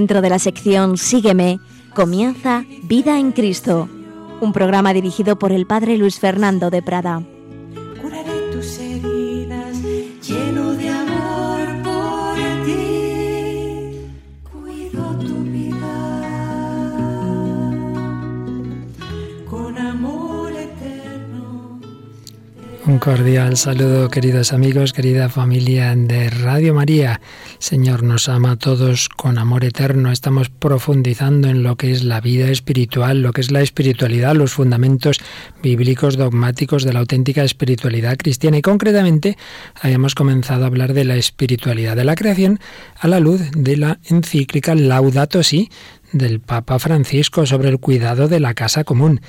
[0.00, 1.60] Dentro de la sección Sígueme,
[1.94, 3.86] comienza Vida en Cristo,
[4.40, 7.22] un programa dirigido por el Padre Luis Fernando de Prada.
[22.86, 27.20] Un cordial saludo, queridos amigos, querida familia de Radio María.
[27.60, 30.10] Señor nos ama a todos con amor eterno.
[30.10, 34.54] Estamos profundizando en lo que es la vida espiritual, lo que es la espiritualidad, los
[34.54, 35.18] fundamentos
[35.62, 38.56] bíblicos dogmáticos de la auténtica espiritualidad cristiana.
[38.56, 39.36] Y concretamente,
[39.78, 42.60] habíamos comenzado a hablar de la espiritualidad de la creación
[42.98, 45.68] a la luz de la encíclica Laudato Si
[46.12, 49.20] del Papa Francisco sobre el cuidado de la casa común.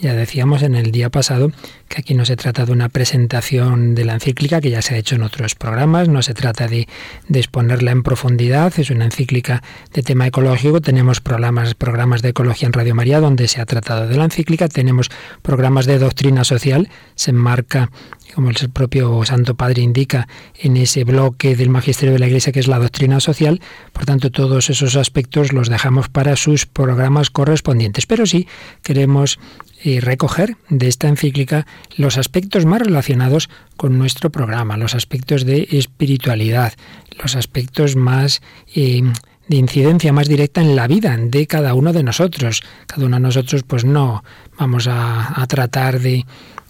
[0.00, 1.52] Ya decíamos en el día pasado
[1.86, 4.98] que aquí no se trata de una presentación de la encíclica que ya se ha
[4.98, 6.88] hecho en otros programas, no se trata de,
[7.30, 12.94] exponerla en profundidad, es una encíclica de tema ecológico, tenemos programas, de ecología en Radio
[12.94, 15.10] María donde se ha tratado de la encíclica, tenemos
[15.42, 17.90] programas de doctrina social, se enmarca
[18.34, 20.28] como el propio Santo Padre indica,
[20.58, 23.60] en ese bloque del Magisterio de la Iglesia que es la doctrina social.
[23.92, 28.06] Por tanto, todos esos aspectos los dejamos para sus programas correspondientes.
[28.06, 28.46] Pero sí
[28.82, 29.38] queremos
[29.82, 35.68] y recoger de esta encíclica los aspectos más relacionados con nuestro programa, los aspectos de
[35.70, 36.74] espiritualidad,
[37.22, 38.42] los aspectos más
[38.74, 39.02] eh,
[39.48, 42.62] de incidencia más directa en la vida de cada uno de nosotros.
[42.86, 44.22] Cada uno de nosotros, pues no
[44.58, 46.24] vamos a tratar de,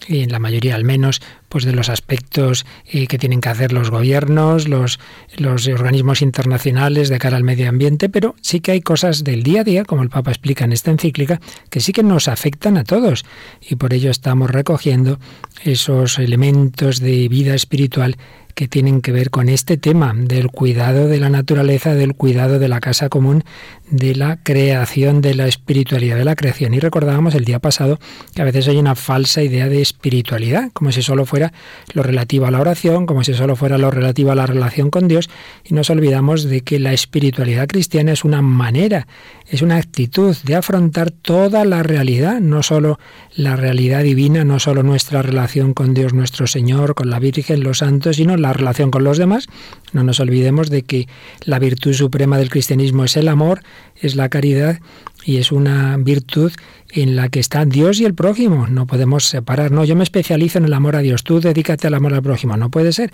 [0.07, 3.89] en la mayoría al menos, pues de los aspectos eh, que tienen que hacer los
[3.89, 4.99] gobiernos, los,
[5.37, 9.61] los organismos internacionales de cara al medio ambiente, pero sí que hay cosas del día
[9.61, 12.83] a día, como el Papa explica en esta encíclica, que sí que nos afectan a
[12.83, 13.25] todos.
[13.67, 15.19] Y por ello estamos recogiendo
[15.63, 18.17] esos elementos de vida espiritual
[18.51, 22.67] que tienen que ver con este tema del cuidado de la naturaleza, del cuidado de
[22.67, 23.43] la casa común,
[23.91, 26.73] de la creación, de la espiritualidad de la creación.
[26.73, 27.99] Y recordábamos el día pasado
[28.33, 31.53] que a veces hay una falsa idea de espiritualidad, como si solo fuera
[31.93, 35.07] lo relativo a la oración, como si solo fuera lo relativo a la relación con
[35.07, 35.29] Dios,
[35.63, 39.07] y nos olvidamos de que la espiritualidad cristiana es una manera,
[39.51, 42.99] es una actitud de afrontar toda la realidad, no solo
[43.35, 47.79] la realidad divina, no solo nuestra relación con Dios nuestro Señor, con la Virgen, los
[47.79, 49.47] santos, sino la relación con los demás.
[49.91, 51.09] No nos olvidemos de que
[51.43, 53.61] la virtud suprema del cristianismo es el amor,
[53.97, 54.79] es la caridad
[55.23, 56.51] y es una virtud
[56.93, 58.67] en la que está Dios y el prójimo.
[58.67, 59.71] No podemos separar.
[59.71, 61.23] No, yo me especializo en el amor a Dios.
[61.23, 62.57] Tú dedícate al amor al prójimo.
[62.57, 63.13] No puede ser.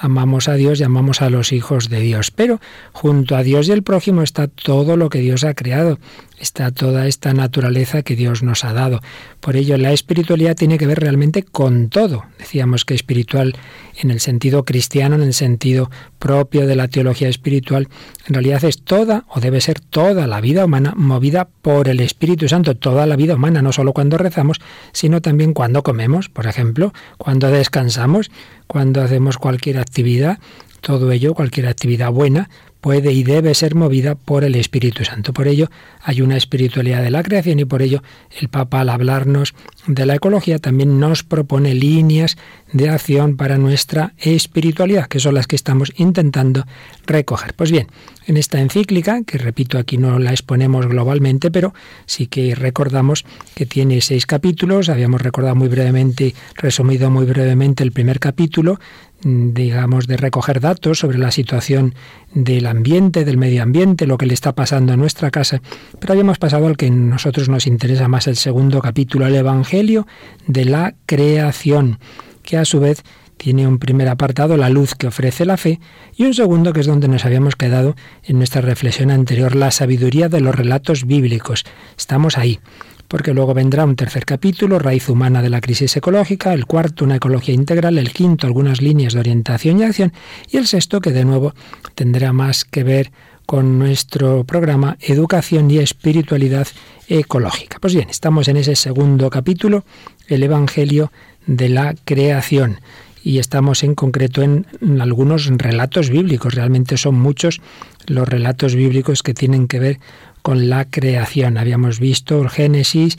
[0.00, 2.30] Amamos a Dios y amamos a los hijos de Dios.
[2.30, 2.60] Pero
[2.92, 5.98] junto a Dios y el prójimo está todo lo que Dios ha creado.
[6.38, 9.00] Está toda esta naturaleza que Dios nos ha dado.
[9.40, 12.26] Por ello, la espiritualidad tiene que ver realmente con todo.
[12.38, 13.56] Decíamos que espiritual
[13.96, 15.90] en el sentido cristiano, en el sentido
[16.20, 17.88] propio de la teología espiritual,
[18.26, 22.48] en realidad es toda o debe ser toda la vida humana movida por el Espíritu
[22.48, 24.60] Santo, toda la vida humana, no solo cuando rezamos,
[24.92, 28.30] sino también cuando comemos, por ejemplo, cuando descansamos,
[28.68, 30.38] cuando hacemos cualquier actividad,
[30.80, 32.48] todo ello, cualquier actividad buena,
[32.80, 35.32] puede y debe ser movida por el Espíritu Santo.
[35.32, 35.70] Por ello
[36.02, 38.02] hay una espiritualidad de la creación y por ello
[38.40, 39.54] el Papa al hablarnos
[39.86, 42.36] de la ecología también nos propone líneas
[42.72, 46.66] de acción para nuestra espiritualidad, que son las que estamos intentando
[47.06, 47.54] recoger.
[47.54, 47.88] Pues bien,
[48.26, 51.72] en esta encíclica, que repito aquí no la exponemos globalmente, pero
[52.04, 53.24] sí que recordamos
[53.54, 58.78] que tiene seis capítulos, habíamos recordado muy brevemente, resumido muy brevemente el primer capítulo,
[59.22, 61.94] digamos, de recoger datos sobre la situación
[62.32, 65.60] del ambiente, del medio ambiente, lo que le está pasando a nuestra casa,
[65.98, 70.06] pero habíamos pasado al que a nosotros nos interesa más el segundo capítulo, el Evangelio
[70.46, 71.98] de la creación,
[72.42, 73.02] que a su vez
[73.38, 75.80] tiene un primer apartado, la luz que ofrece la fe,
[76.16, 80.28] y un segundo que es donde nos habíamos quedado en nuestra reflexión anterior, la sabiduría
[80.28, 81.64] de los relatos bíblicos.
[81.96, 82.58] Estamos ahí
[83.08, 87.16] porque luego vendrá un tercer capítulo, raíz humana de la crisis ecológica, el cuarto, una
[87.16, 90.12] ecología integral, el quinto, algunas líneas de orientación y acción,
[90.50, 91.54] y el sexto, que de nuevo
[91.94, 93.10] tendrá más que ver
[93.46, 96.68] con nuestro programa Educación y Espiritualidad
[97.08, 97.78] Ecológica.
[97.80, 99.84] Pues bien, estamos en ese segundo capítulo,
[100.26, 101.10] el Evangelio
[101.46, 102.80] de la Creación
[103.24, 104.66] y estamos en concreto en
[105.00, 106.54] algunos relatos bíblicos.
[106.54, 107.60] Realmente son muchos
[108.06, 110.00] los relatos bíblicos que tienen que ver
[110.48, 111.58] con la creación.
[111.58, 113.18] Habíamos visto el Génesis,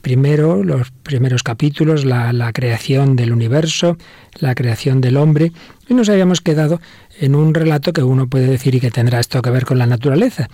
[0.00, 3.98] primero, los primeros capítulos, la, la, creación del universo,
[4.38, 5.52] la creación del hombre,
[5.90, 6.80] y nos habíamos quedado
[7.18, 9.84] en un relato que uno puede decir y que tendrá esto que ver con la
[9.84, 10.48] naturaleza,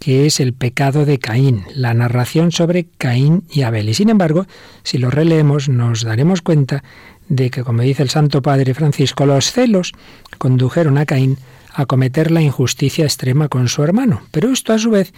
[0.00, 3.88] que es el pecado de Caín, la narración sobre Caín y Abel.
[3.88, 4.48] Y sin embargo,
[4.82, 6.82] si lo releemos, nos daremos cuenta
[7.28, 9.92] de que, como dice el Santo Padre Francisco, los celos
[10.38, 11.38] condujeron a Caín
[11.72, 14.22] a cometer la injusticia extrema con su hermano.
[14.32, 15.12] Pero esto a su vez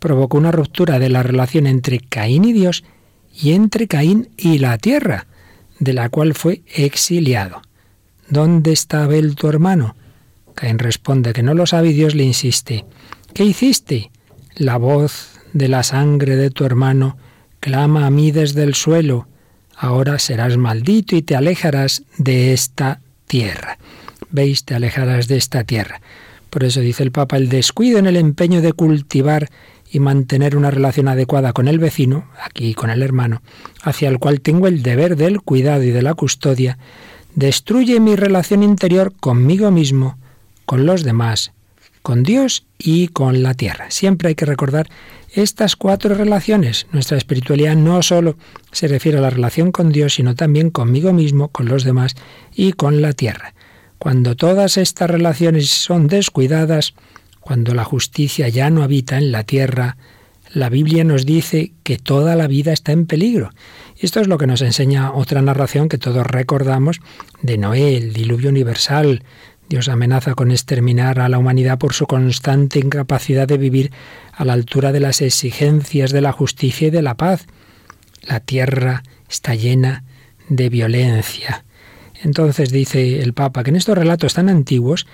[0.00, 2.84] provocó una ruptura de la relación entre Caín y Dios
[3.34, 5.26] y entre Caín y la tierra,
[5.78, 7.62] de la cual fue exiliado.
[8.28, 9.96] ¿Dónde está Abel tu hermano?
[10.54, 12.84] Caín responde que no lo sabe y Dios le insiste.
[13.32, 14.10] ¿Qué hiciste?
[14.56, 17.16] La voz de la sangre de tu hermano
[17.60, 19.28] clama a mí desde el suelo.
[19.76, 23.78] Ahora serás maldito y te alejarás de esta tierra.
[24.30, 26.00] Veis, te alejarás de esta tierra.
[26.50, 29.48] Por eso dice el Papa, el descuido en el empeño de cultivar
[29.90, 33.42] y mantener una relación adecuada con el vecino, aquí con el hermano,
[33.82, 36.78] hacia el cual tengo el deber del cuidado y de la custodia,
[37.34, 40.18] destruye mi relación interior conmigo mismo,
[40.66, 41.52] con los demás,
[42.02, 43.90] con Dios y con la tierra.
[43.90, 44.88] Siempre hay que recordar
[45.32, 46.86] estas cuatro relaciones.
[46.92, 48.36] Nuestra espiritualidad no solo
[48.72, 52.14] se refiere a la relación con Dios, sino también conmigo mismo, con los demás
[52.54, 53.54] y con la tierra.
[53.98, 56.94] Cuando todas estas relaciones son descuidadas,
[57.40, 59.96] cuando la justicia ya no habita en la tierra,
[60.52, 63.50] la Biblia nos dice que toda la vida está en peligro.
[63.98, 67.00] Esto es lo que nos enseña otra narración que todos recordamos
[67.42, 69.22] de Noé, el diluvio universal.
[69.68, 73.92] Dios amenaza con exterminar a la humanidad por su constante incapacidad de vivir
[74.32, 77.46] a la altura de las exigencias de la justicia y de la paz.
[78.22, 80.04] La tierra está llena
[80.48, 81.64] de violencia.
[82.22, 85.06] Entonces dice el Papa que en estos relatos tan antiguos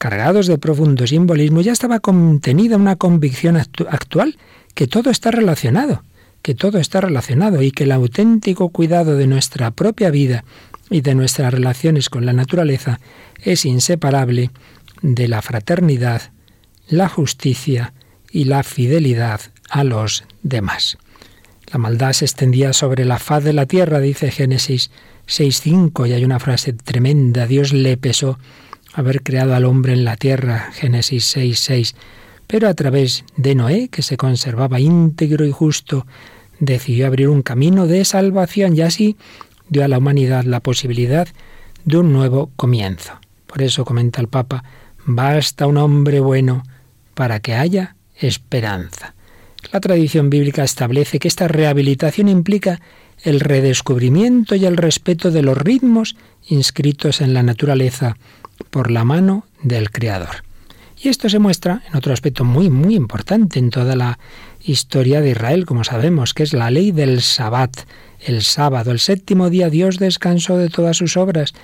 [0.00, 4.38] cargados de profundo simbolismo, ya estaba contenida una convicción actual
[4.74, 6.04] que todo está relacionado,
[6.40, 10.42] que todo está relacionado y que el auténtico cuidado de nuestra propia vida
[10.88, 12.98] y de nuestras relaciones con la naturaleza
[13.42, 14.50] es inseparable
[15.02, 16.32] de la fraternidad,
[16.88, 17.92] la justicia
[18.32, 20.96] y la fidelidad a los demás.
[21.70, 24.90] La maldad se extendía sobre la faz de la tierra, dice Génesis
[25.26, 28.38] 6.5, y hay una frase tremenda, Dios le pesó
[28.92, 31.94] haber creado al hombre en la tierra, Génesis 6.6,
[32.46, 36.06] pero a través de Noé, que se conservaba íntegro y justo,
[36.58, 39.16] decidió abrir un camino de salvación y así
[39.68, 41.28] dio a la humanidad la posibilidad
[41.84, 43.12] de un nuevo comienzo.
[43.46, 44.64] Por eso comenta el Papa,
[45.04, 46.62] basta un hombre bueno
[47.14, 49.14] para que haya esperanza.
[49.72, 52.80] La tradición bíblica establece que esta rehabilitación implica
[53.22, 56.16] el redescubrimiento y el respeto de los ritmos
[56.48, 58.16] inscritos en la naturaleza
[58.70, 60.44] por la mano del Creador.
[61.02, 64.18] Y esto se muestra en otro aspecto muy, muy importante en toda la
[64.62, 67.74] historia de Israel, como sabemos, que es la ley del Sabbat,
[68.20, 71.54] el sábado, el séptimo día Dios descansó de todas sus obras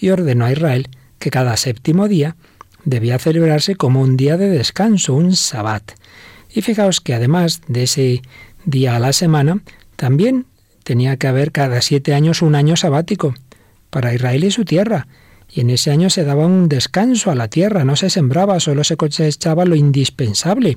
[0.00, 0.88] y ordenó a Israel
[1.18, 2.36] que cada séptimo día
[2.84, 5.92] debía celebrarse como un día de descanso, un Sabbat.
[6.54, 8.22] Y fijaos que además de ese
[8.64, 9.60] día a la semana,
[9.96, 10.46] también
[10.84, 13.34] tenía que haber cada siete años un año sabático
[13.90, 15.06] para Israel y su tierra,
[15.56, 18.84] y en ese año se daba un descanso a la tierra, no se sembraba, solo
[18.84, 20.76] se cosechaba lo indispensable.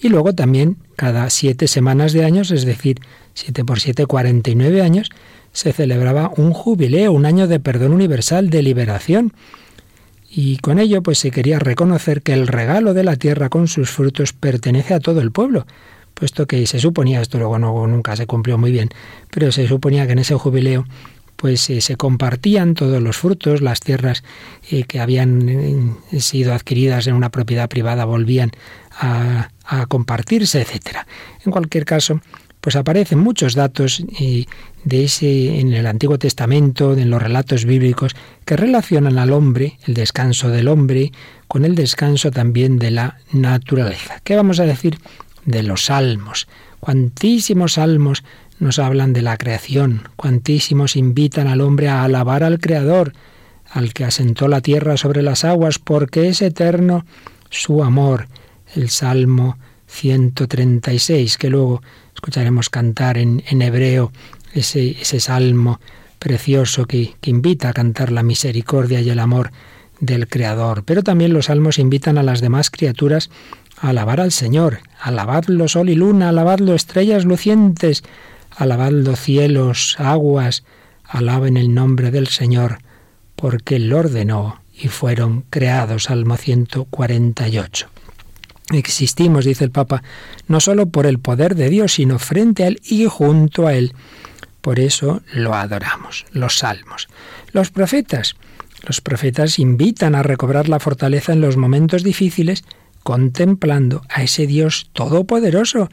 [0.00, 2.98] Y luego también cada siete semanas de años, es decir,
[3.34, 5.10] siete por siete, cuarenta y nueve años,
[5.52, 9.32] se celebraba un jubileo, un año de perdón universal, de liberación.
[10.28, 13.90] Y con ello pues se quería reconocer que el regalo de la tierra con sus
[13.90, 15.68] frutos pertenece a todo el pueblo,
[16.14, 18.88] puesto que se suponía, esto luego nunca se cumplió muy bien,
[19.30, 20.84] pero se suponía que en ese jubileo
[21.40, 24.22] pues eh, se compartían todos los frutos, las tierras
[24.70, 28.50] eh, que habían eh, sido adquiridas en una propiedad privada volvían
[28.92, 29.48] a,
[29.88, 31.06] compartirse, etcétera.
[31.46, 32.20] En cualquier caso,
[32.60, 34.04] pues aparecen muchos datos
[34.84, 39.94] de ese en el Antiguo Testamento, en los relatos bíblicos, que relacionan al hombre, el
[39.94, 41.12] descanso del hombre,
[41.46, 44.20] con el descanso también de la naturaleza.
[44.24, 44.98] ¿Qué vamos a decir
[45.46, 46.48] de los salmos?
[46.80, 48.24] Cuantísimos salmos
[48.60, 53.14] nos hablan de la creación, cuantísimos invitan al hombre a alabar al Creador,
[53.70, 57.04] al que asentó la tierra sobre las aguas, porque es eterno
[57.48, 58.28] su amor.
[58.74, 61.82] El Salmo 136, que luego
[62.14, 64.12] escucharemos cantar en, en hebreo,
[64.52, 65.80] ese, ese salmo
[66.18, 69.50] precioso que, que invita a cantar la misericordia y el amor
[70.00, 70.84] del Creador.
[70.84, 73.30] Pero también los salmos invitan a las demás criaturas
[73.80, 74.80] a alabar al Señor.
[75.00, 78.02] Alabadlo sol y luna, alabadlo estrellas lucientes,
[78.60, 80.64] Alabando cielos, aguas,
[81.04, 82.80] alaben el nombre del Señor,
[83.34, 86.04] porque Él ordenó y fueron creados.
[86.04, 87.88] Salmo 148.
[88.74, 90.02] Existimos, dice el Papa,
[90.46, 93.94] no sólo por el poder de Dios, sino frente a Él y junto a Él.
[94.60, 97.08] Por eso lo adoramos, los salmos.
[97.52, 98.36] Los profetas.
[98.86, 102.64] Los profetas invitan a recobrar la fortaleza en los momentos difíciles,
[103.04, 105.88] contemplando a ese Dios todopoderoso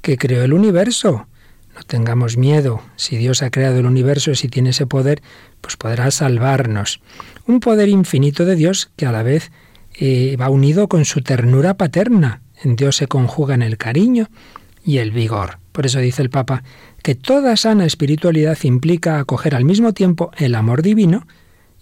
[0.00, 1.26] que creó el universo,
[1.74, 2.82] no tengamos miedo.
[2.96, 5.22] Si Dios ha creado el universo, y si tiene ese poder,
[5.60, 7.00] pues podrá salvarnos.
[7.46, 9.50] Un poder infinito de Dios que a la vez
[9.98, 12.42] eh, va unido con su ternura paterna.
[12.62, 14.28] En Dios se conjugan el cariño
[14.84, 15.58] y el vigor.
[15.72, 16.62] Por eso dice el Papa
[17.02, 21.26] que toda sana espiritualidad implica acoger al mismo tiempo el amor divino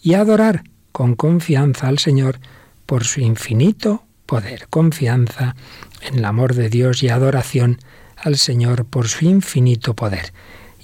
[0.02, 2.40] y adorar con confianza al Señor
[2.86, 4.66] por su infinito poder.
[4.70, 5.54] Confianza
[6.00, 7.78] en el amor de Dios y adoración
[8.22, 10.32] al Señor por su infinito poder.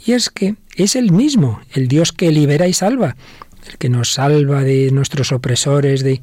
[0.04, 3.16] Y es que es el mismo, el Dios que libera y salva,
[3.68, 6.21] el que nos salva de nuestros opresores, de,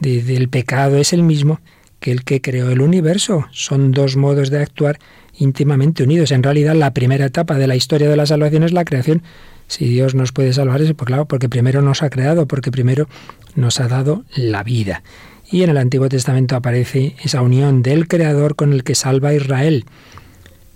[0.00, 1.60] del pecado, es el mismo
[2.00, 3.46] que el que creó el universo.
[3.50, 4.98] Son dos modos de actuar
[5.38, 6.30] íntimamente unidos.
[6.32, 9.22] En realidad, la primera etapa de la historia de la salvación es la creación.
[9.66, 13.08] Si Dios nos puede salvar, es claro, porque primero nos ha creado, porque primero
[13.54, 15.02] nos ha dado la vida.
[15.50, 19.34] Y en el Antiguo Testamento aparece esa unión del Creador con el que salva a
[19.34, 19.84] Israel.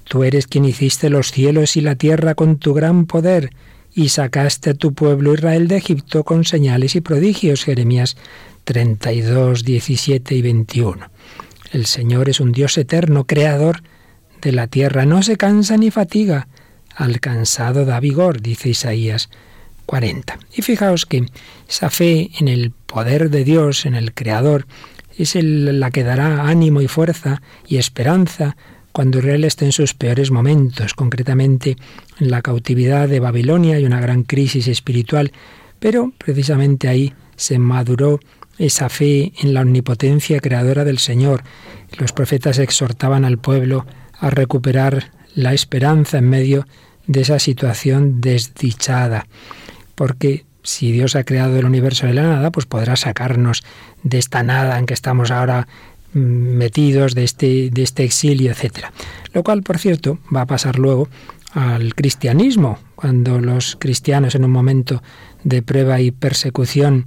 [0.08, 3.50] Tú eres quien hiciste los cielos y la tierra con tu gran poder
[3.94, 7.64] y sacaste a tu pueblo Israel de Egipto con señales y prodigios.
[7.64, 8.16] Jeremías
[8.64, 11.10] 32, 17 y 21.
[11.72, 13.82] El Señor es un Dios eterno, creador
[14.40, 16.48] de la tierra, no se cansa ni fatiga,
[16.94, 19.28] al cansado da vigor, dice Isaías
[19.86, 20.38] 40.
[20.54, 21.26] Y fijaos que
[21.68, 24.66] esa fe en el poder de Dios, en el Creador,
[25.16, 28.56] es la que dará ánimo y fuerza y esperanza
[28.98, 31.76] cuando Israel esté en sus peores momentos, concretamente
[32.18, 35.30] en la cautividad de Babilonia y una gran crisis espiritual,
[35.78, 38.18] pero precisamente ahí se maduró
[38.58, 41.44] esa fe en la omnipotencia creadora del Señor.
[41.96, 43.86] Los profetas exhortaban al pueblo
[44.18, 46.66] a recuperar la esperanza en medio
[47.06, 49.28] de esa situación desdichada,
[49.94, 53.62] porque si Dios ha creado el universo de la nada, pues podrá sacarnos
[54.02, 55.68] de esta nada en que estamos ahora
[56.12, 58.86] metidos de este, de este exilio, etc.
[59.32, 61.08] Lo cual, por cierto, va a pasar luego
[61.52, 65.02] al cristianismo, cuando los cristianos en un momento
[65.44, 67.06] de prueba y persecución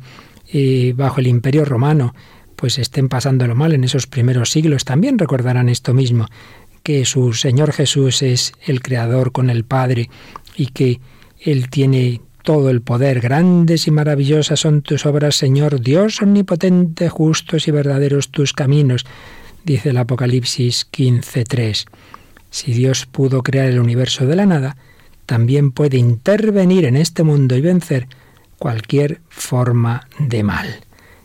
[0.52, 2.14] y bajo el imperio romano,
[2.56, 6.28] pues estén pasándolo mal en esos primeros siglos, también recordarán esto mismo,
[6.84, 10.10] que su Señor Jesús es el Creador con el Padre
[10.56, 11.00] y que
[11.40, 13.20] Él tiene todo el poder.
[13.20, 19.06] Grandes y maravillosas son tus obras, Señor, Dios omnipotente, justos y verdaderos tus caminos,
[19.64, 21.86] dice el Apocalipsis 15.3.
[22.50, 24.78] Si Dios pudo crear el universo de la nada,
[25.26, 28.08] también puede intervenir en este mundo y vencer
[28.58, 30.68] cualquier forma de mal.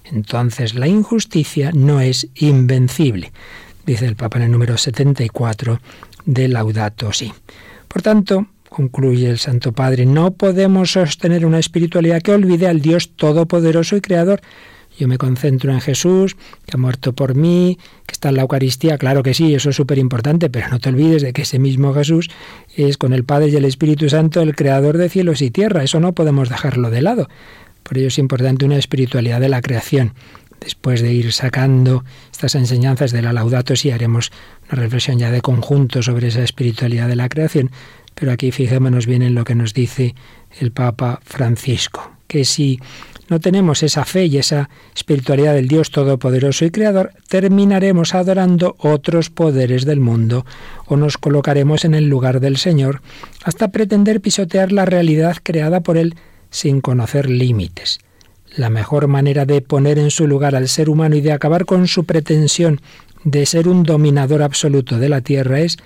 [0.05, 3.33] Entonces la injusticia no es invencible,
[3.85, 5.81] dice el Papa en el número 74
[6.25, 7.33] de Laudato Si.
[7.89, 13.11] Por tanto, concluye el Santo Padre, no podemos sostener una espiritualidad que olvide al Dios
[13.17, 14.41] Todopoderoso y Creador.
[14.99, 18.97] Yo me concentro en Jesús, que ha muerto por mí, que está en la Eucaristía,
[18.97, 21.93] claro que sí, eso es súper importante, pero no te olvides de que ese mismo
[21.93, 22.31] Jesús
[22.75, 26.01] es con el Padre y el Espíritu Santo el Creador de cielos y tierra, eso
[26.01, 27.29] no podemos dejarlo de lado.
[27.83, 30.15] Por ello es importante una espiritualidad de la creación.
[30.61, 34.33] Después de ir sacando estas enseñanzas de la Laudato Si haremos
[34.73, 37.71] una reflexión ya de conjunto sobre esa espiritualidad de la creación,
[38.19, 40.15] pero aquí fijémonos bien en lo que nos dice
[40.59, 42.81] el Papa Francisco, que si
[43.29, 49.31] no tenemos esa fe y esa espiritualidad del Dios Todopoderoso y Creador, terminaremos adorando otros
[49.31, 50.47] poderes del mundo
[50.87, 53.03] o nos colocaremos en el lugar del Señor
[53.45, 56.15] hasta pretender pisotear la realidad creada por Él
[56.51, 57.99] sin conocer límites.
[58.57, 61.87] La mejor manera de poner en su lugar al ser humano y de acabar con
[61.89, 62.81] su pretensión
[63.25, 65.77] de ser un dominador absoluto de la tierra es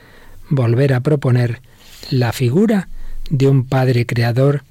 [0.50, 1.62] volver a proponer
[2.10, 2.88] la figura
[3.28, 4.64] de un Padre Creador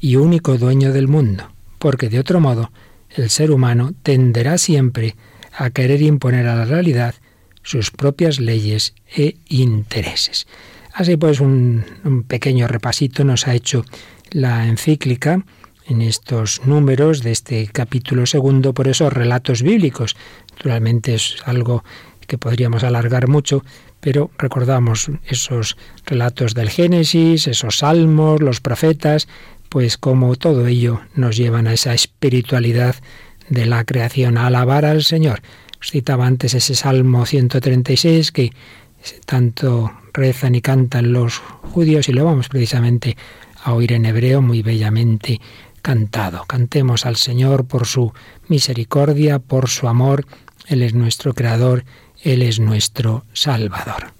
[0.00, 2.72] y único dueño del mundo, porque de otro modo
[3.10, 5.16] el ser humano tenderá siempre
[5.56, 7.14] a querer imponer a la realidad
[7.62, 10.46] sus propias leyes e intereses.
[10.92, 11.84] Así pues, un,
[12.26, 13.84] pequeño repasito nos ha hecho
[14.30, 15.44] la encíclica
[15.86, 20.16] en estos números de este capítulo segundo por esos relatos bíblicos.
[20.52, 21.84] Naturalmente es algo
[22.26, 23.64] que podríamos alargar mucho,
[24.02, 29.28] pero recordamos esos relatos del Génesis, esos salmos, los profetas,
[29.68, 32.96] pues como todo ello nos llevan a esa espiritualidad
[33.48, 35.40] de la creación, a alabar al Señor.
[35.80, 38.50] Os citaba antes ese Salmo 136 que
[39.24, 43.16] tanto rezan y cantan los judíos y lo vamos precisamente
[43.62, 45.40] a oír en hebreo muy bellamente
[45.80, 46.44] cantado.
[46.48, 48.12] Cantemos al Señor por su
[48.48, 50.26] misericordia, por su amor.
[50.66, 51.84] Él es nuestro Creador
[52.22, 54.12] él es nuestro Salvador.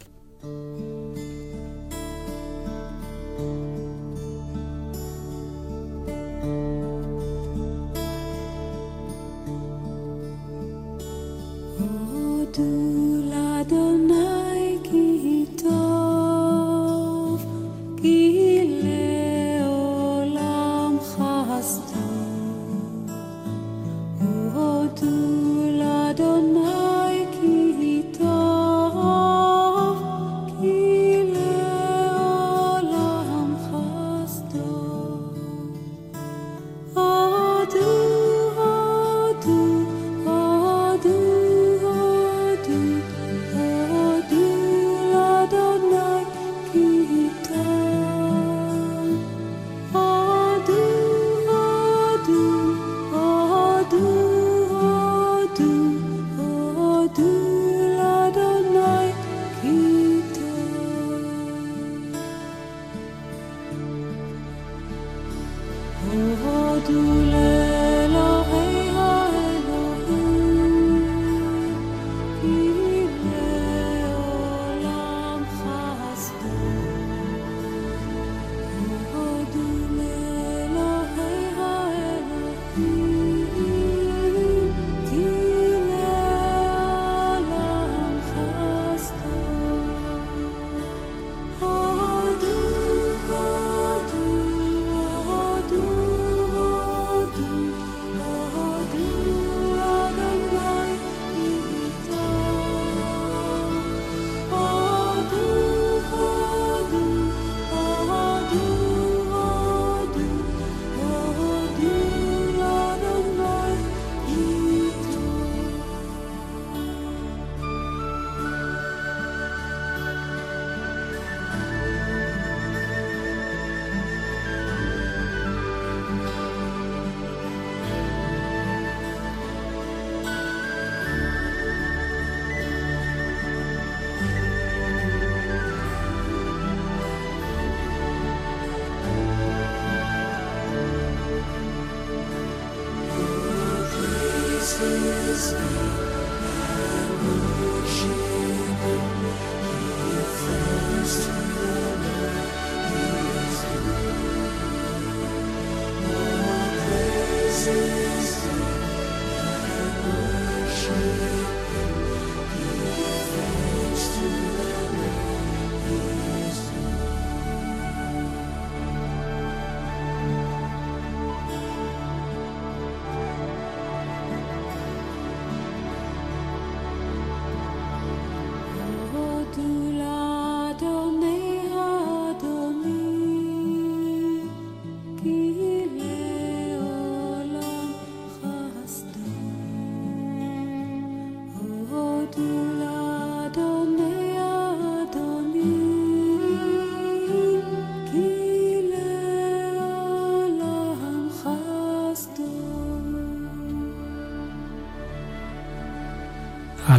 [144.82, 145.91] faces.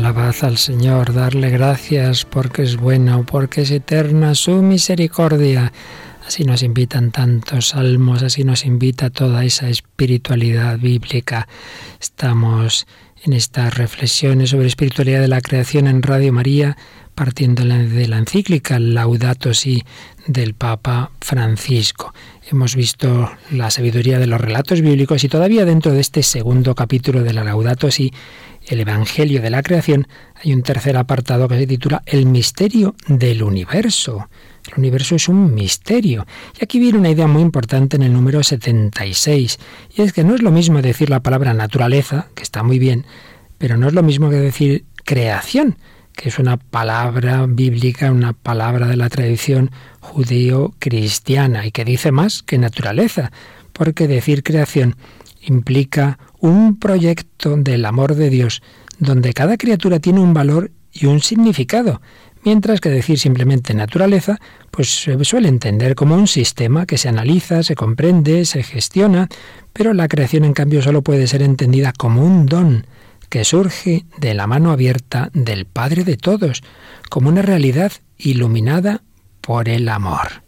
[0.04, 5.72] Alabad al Señor, darle gracias porque es bueno, porque es eterna su misericordia.
[6.28, 11.48] Así nos invitan tantos salmos, así nos invita toda esa espiritualidad bíblica.
[12.02, 12.86] Estamos
[13.24, 16.78] en estas reflexiones sobre espiritualidad de la creación en Radio María,
[17.16, 19.84] partiendo de la encíclica Laudato Si
[20.28, 22.14] del Papa Francisco.
[22.52, 27.24] Hemos visto la sabiduría de los relatos bíblicos y todavía dentro de este segundo capítulo
[27.24, 28.12] de la Laudato Si
[28.68, 30.08] el Evangelio de la Creación,
[30.44, 34.30] hay un tercer apartado que se titula El misterio del universo.
[34.72, 36.26] El universo es un misterio.
[36.60, 39.60] Y aquí viene una idea muy importante en el número 76,
[39.96, 43.06] y es que no es lo mismo decir la palabra naturaleza, que está muy bien,
[43.58, 45.78] pero no es lo mismo que decir creación,
[46.16, 52.44] que es una palabra bíblica, una palabra de la tradición judío-cristiana, y que dice más
[52.44, 53.32] que naturaleza,
[53.74, 54.96] porque decir creación
[55.42, 58.62] implica un proyecto del amor de Dios
[59.00, 62.02] donde cada criatura tiene un valor y un significado,
[62.44, 64.40] mientras que decir simplemente naturaleza,
[64.72, 69.28] pues se suele entender como un sistema que se analiza, se comprende, se gestiona,
[69.74, 72.86] pero la creación en cambio solo puede ser entendida como un don
[73.34, 76.62] que surge de la mano abierta del Padre de todos,
[77.10, 79.02] como una realidad iluminada
[79.42, 80.44] por el amor.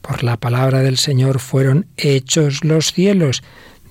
[0.00, 3.42] Por la palabra del Señor fueron hechos los cielos,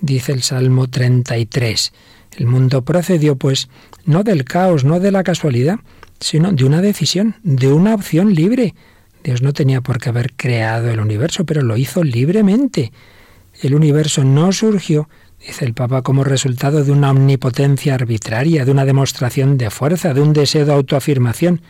[0.02, 1.94] dice el Salmo 33.
[2.36, 3.70] El mundo procedió, pues,
[4.06, 5.78] no del caos, no de la casualidad,
[6.20, 8.74] sino de una decisión, de una opción libre.
[9.24, 12.92] Dios no tenía por qué haber creado el universo, pero lo hizo libremente.
[13.62, 15.10] El universo no surgió,
[15.46, 20.22] dice el Papa, como resultado de una omnipotencia arbitraria, de una demostración de fuerza, de
[20.22, 21.62] un deseo de autoafirmación,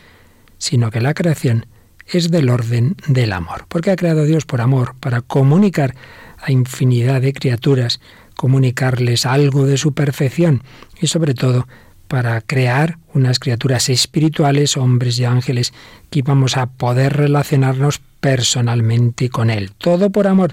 [0.58, 1.66] sino que la creación
[2.06, 5.94] es del orden del amor, porque ha creado Dios por amor, para comunicar
[6.38, 8.00] a infinidad de criaturas,
[8.36, 10.62] comunicarles algo de su perfección
[11.00, 11.66] y sobre todo
[12.08, 15.72] para crear unas criaturas espirituales, hombres y ángeles,
[16.10, 19.72] que íbamos a poder relacionarnos personalmente con Él.
[19.76, 20.52] Todo por amor.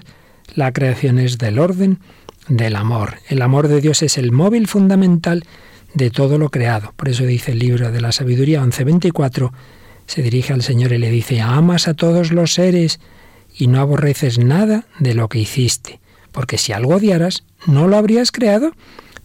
[0.54, 2.00] La creación es del orden
[2.48, 3.16] del amor.
[3.28, 5.44] El amor de Dios es el móvil fundamental
[5.94, 6.92] de todo lo creado.
[6.96, 9.52] Por eso dice el libro de la sabiduría 1124,
[10.06, 13.00] se dirige al Señor y le dice, amas a todos los seres
[13.56, 16.00] y no aborreces nada de lo que hiciste,
[16.32, 18.72] porque si algo odiaras, no lo habrías creado.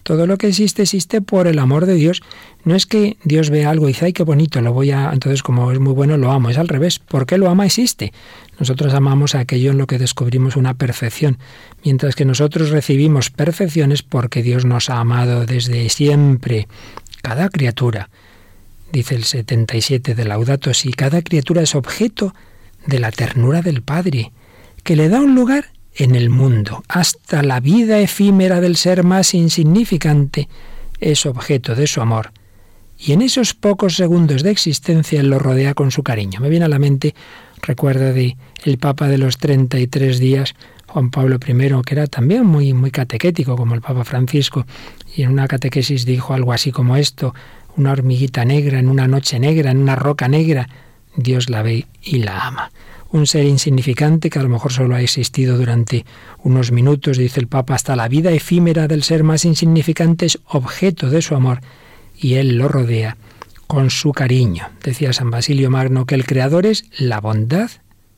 [0.09, 2.23] Todo lo que existe existe por el amor de Dios.
[2.63, 5.11] No es que Dios vea algo y dice, ay, qué bonito, lo voy a...
[5.13, 6.49] Entonces, como es muy bueno, lo amo.
[6.49, 6.97] Es al revés.
[6.97, 7.67] ¿Por qué lo ama?
[7.67, 8.11] Existe.
[8.57, 11.37] Nosotros amamos aquello en lo que descubrimos una perfección,
[11.85, 16.67] mientras que nosotros recibimos perfecciones porque Dios nos ha amado desde siempre.
[17.21, 18.09] Cada criatura,
[18.91, 22.33] dice el 77 de Laudato Si, cada criatura es objeto
[22.87, 24.31] de la ternura del Padre,
[24.83, 26.83] que le da un lugar en el mundo.
[26.87, 30.47] Hasta la vida efímera del ser más insignificante
[30.99, 32.31] es objeto de su amor.
[32.97, 36.41] Y en esos pocos segundos de existencia él lo rodea con su cariño.
[36.41, 37.15] Me viene a la mente,
[37.61, 40.53] recuerda de el Papa de los 33 días,
[40.87, 44.65] Juan Pablo I, que era también muy, muy catequético como el Papa Francisco,
[45.15, 47.33] y en una catequesis dijo algo así como esto,
[47.77, 50.67] una hormiguita negra en una noche negra, en una roca negra,
[51.15, 52.71] Dios la ve y la ama.
[53.11, 56.05] Un ser insignificante que a lo mejor solo ha existido durante
[56.43, 61.09] unos minutos, dice el Papa, hasta la vida efímera del ser más insignificante es objeto
[61.09, 61.61] de su amor
[62.15, 63.17] y él lo rodea
[63.65, 64.69] con su cariño.
[64.83, 67.71] Decía San Basilio Magno que el Creador es la bondad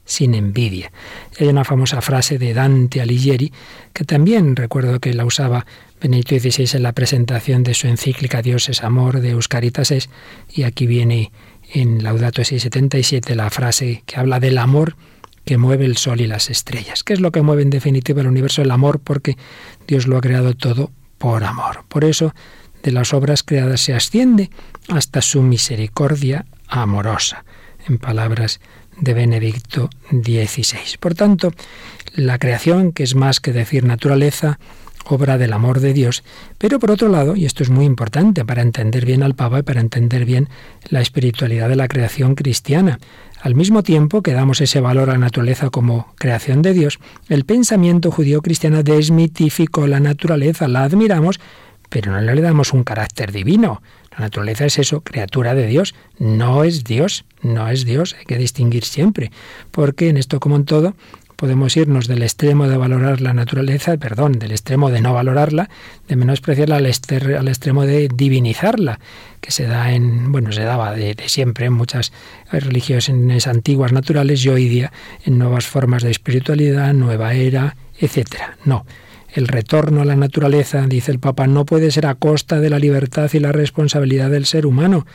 [0.04, 0.92] sin envidia.
[1.40, 3.54] Hay una famosa frase de Dante Alighieri
[3.94, 5.66] que también recuerdo que la usaba
[6.02, 10.10] Benedicto XVI en la presentación de su encíclica Dios es amor de Euscaritas es,
[10.50, 11.32] y aquí viene
[11.74, 14.96] en Laudato Si 77 la frase que habla del amor
[15.46, 17.04] que mueve el sol y las estrellas.
[17.04, 18.62] ¿Qué es lo que mueve en definitiva el universo?
[18.62, 19.38] El amor, porque
[19.88, 21.84] Dios lo ha creado todo por amor.
[21.88, 22.34] Por eso,
[22.84, 24.50] de las obras creadas se asciende
[24.90, 27.44] hasta su misericordia amorosa,
[27.88, 28.60] en palabras
[29.00, 30.98] de Benedicto XVI.
[31.00, 31.54] Por tanto,
[32.14, 34.60] la creación, que es más que decir naturaleza,
[35.06, 36.24] obra del amor de Dios,
[36.58, 39.64] pero por otro lado, y esto es muy importante para entender bien al Papa y
[39.64, 40.50] para entender bien
[40.90, 43.00] la espiritualidad de la creación cristiana,
[43.42, 47.44] al mismo tiempo que damos ese valor a la naturaleza como creación de Dios, el
[47.46, 51.40] pensamiento judío cristiano desmitificó la naturaleza, la admiramos,
[51.90, 53.82] pero no le damos un carácter divino.
[54.12, 58.38] La naturaleza es eso, criatura de Dios, no es Dios, no es Dios, hay que
[58.38, 59.32] distinguir siempre,
[59.72, 60.96] porque en esto como en todo,
[61.42, 65.72] podemos irnos del extremo de valorar la naturaleza, perdón, del extremo de no valorarla,
[66.08, 69.00] de menospreciarla al, al extremo de divinizarla,
[69.40, 72.14] que se da en, bueno, se daba de, siempre en muchas
[72.52, 74.92] religiones antiguas naturales y hoy día
[75.26, 78.58] en nuevas formas de espiritualidad, nueva era, etcétera.
[78.64, 78.86] No,
[79.34, 82.78] el retorno a la naturaleza, dice el Papa, no puede ser a costa de la
[82.78, 85.08] libertad y la responsabilidad del ser humano.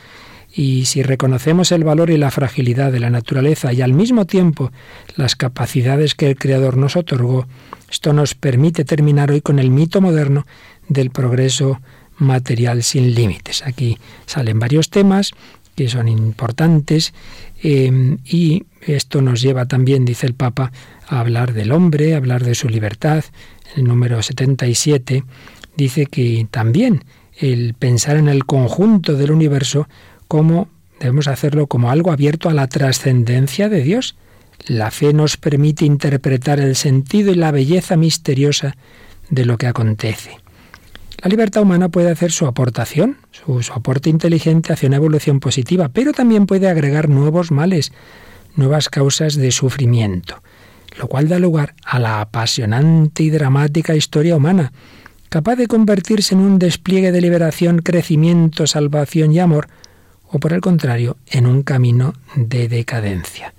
[0.53, 4.71] Y si reconocemos el valor y la fragilidad de la naturaleza y al mismo tiempo
[5.15, 7.47] las capacidades que el Creador nos otorgó,
[7.91, 10.45] esto nos permite terminar hoy con el mito moderno
[10.87, 11.79] del progreso
[12.17, 13.61] material sin límites.
[13.65, 15.33] Aquí salen varios temas
[15.75, 17.13] que son importantes
[17.61, 20.71] eh, y esto nos lleva también, dice el Papa,
[21.07, 23.23] a hablar del hombre, a hablar de su libertad.
[23.75, 25.23] El número 77
[25.75, 27.03] dice que también
[27.37, 29.87] el pensar en el conjunto del universo
[30.27, 30.67] como
[30.99, 34.15] debemos hacerlo como algo abierto a la trascendencia de Dios.
[34.65, 38.75] La fe nos permite interpretar el sentido y la belleza misteriosa
[39.29, 40.37] de lo que acontece.
[41.21, 46.13] La libertad humana puede hacer su aportación, su, aporte inteligente hacia una evolución positiva, pero
[46.13, 47.91] también puede agregar nuevos males,
[48.55, 50.43] nuevas causas de sufrimiento,
[50.99, 54.71] lo cual da lugar a la apasionante y dramática historia humana,
[55.29, 59.69] capaz de convertirse en un despliegue de liberación, crecimiento, salvación y amor,
[60.29, 63.53] o por el contrario, en un camino de decadencia.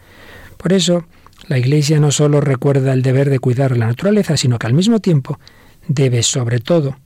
[0.57, 1.05] Por eso,
[1.47, 5.01] la Iglesia no solo recuerda el deber de cuidar la naturaleza, sino que al mismo
[5.01, 5.39] tiempo
[5.87, 6.97] debe sobre todo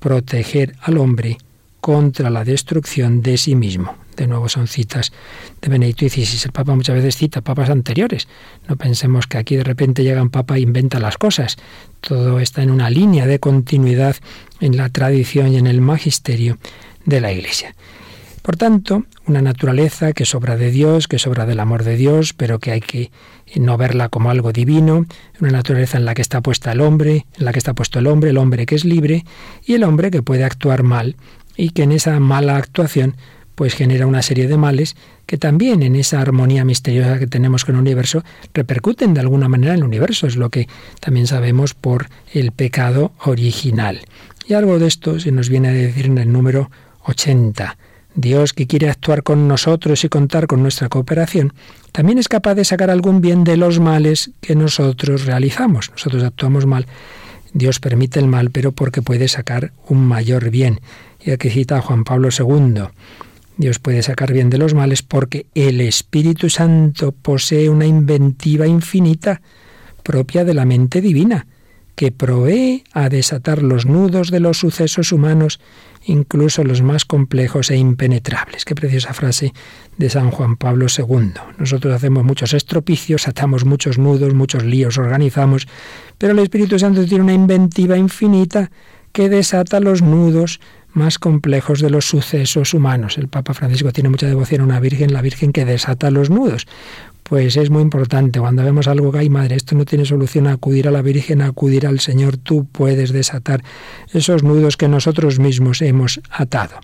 [0.00, 1.38] proteger al hombre
[1.80, 3.94] contra la destrucción de sí mismo.
[4.16, 5.12] De nuevo son citas
[5.60, 6.46] de Benedicto XVI.
[6.46, 8.28] El Papa muchas veces cita papas anteriores.
[8.66, 11.56] No pensemos que aquí de repente llega un Papa e inventa las cosas.
[12.00, 14.16] Todo está en una línea de continuidad
[14.60, 16.58] en la tradición y en el magisterio
[17.04, 17.74] de la Iglesia.
[18.46, 22.60] Por tanto, una naturaleza que sobra de Dios, que sobra del amor de Dios, pero
[22.60, 23.10] que hay que
[23.56, 25.04] no verla como algo divino,
[25.40, 28.06] una naturaleza en la que está puesta el hombre, en la que está puesto el
[28.06, 29.24] hombre, el hombre que es libre
[29.64, 31.16] y el hombre que puede actuar mal
[31.56, 33.16] y que en esa mala actuación
[33.56, 34.94] pues genera una serie de males
[35.26, 38.22] que también en esa armonía misteriosa que tenemos con el universo
[38.54, 40.68] repercuten de alguna manera en el universo, es lo que
[41.00, 44.02] también sabemos por el pecado original.
[44.46, 46.70] Y algo de esto se nos viene a decir en el número
[47.06, 47.76] 80.
[48.16, 51.52] Dios, que quiere actuar con nosotros y contar con nuestra cooperación,
[51.92, 55.90] también es capaz de sacar algún bien de los males que nosotros realizamos.
[55.90, 56.86] Nosotros actuamos mal,
[57.52, 60.80] Dios permite el mal, pero porque puede sacar un mayor bien.
[61.22, 62.84] Y aquí cita Juan Pablo II.
[63.58, 69.40] Dios puede sacar bien de los males porque el Espíritu Santo posee una inventiva infinita
[70.02, 71.46] propia de la mente divina,
[71.94, 75.60] que provee a desatar los nudos de los sucesos humanos
[76.06, 78.64] incluso los más complejos e impenetrables.
[78.64, 79.52] Qué preciosa frase
[79.96, 81.32] de San Juan Pablo II.
[81.58, 85.66] Nosotros hacemos muchos estropicios, atamos muchos nudos, muchos líos, organizamos,
[86.18, 88.70] pero el Espíritu Santo tiene una inventiva infinita
[89.12, 90.60] que desata los nudos
[90.92, 93.18] más complejos de los sucesos humanos.
[93.18, 96.66] El Papa Francisco tiene mucha devoción a una Virgen, la Virgen que desata los nudos
[97.28, 98.38] pues es muy importante.
[98.38, 101.86] Cuando vemos algo que hay, madre, esto no tiene solución, acudir a la Virgen, acudir
[101.86, 103.62] al Señor, tú puedes desatar
[104.12, 106.76] esos nudos que nosotros mismos hemos atado.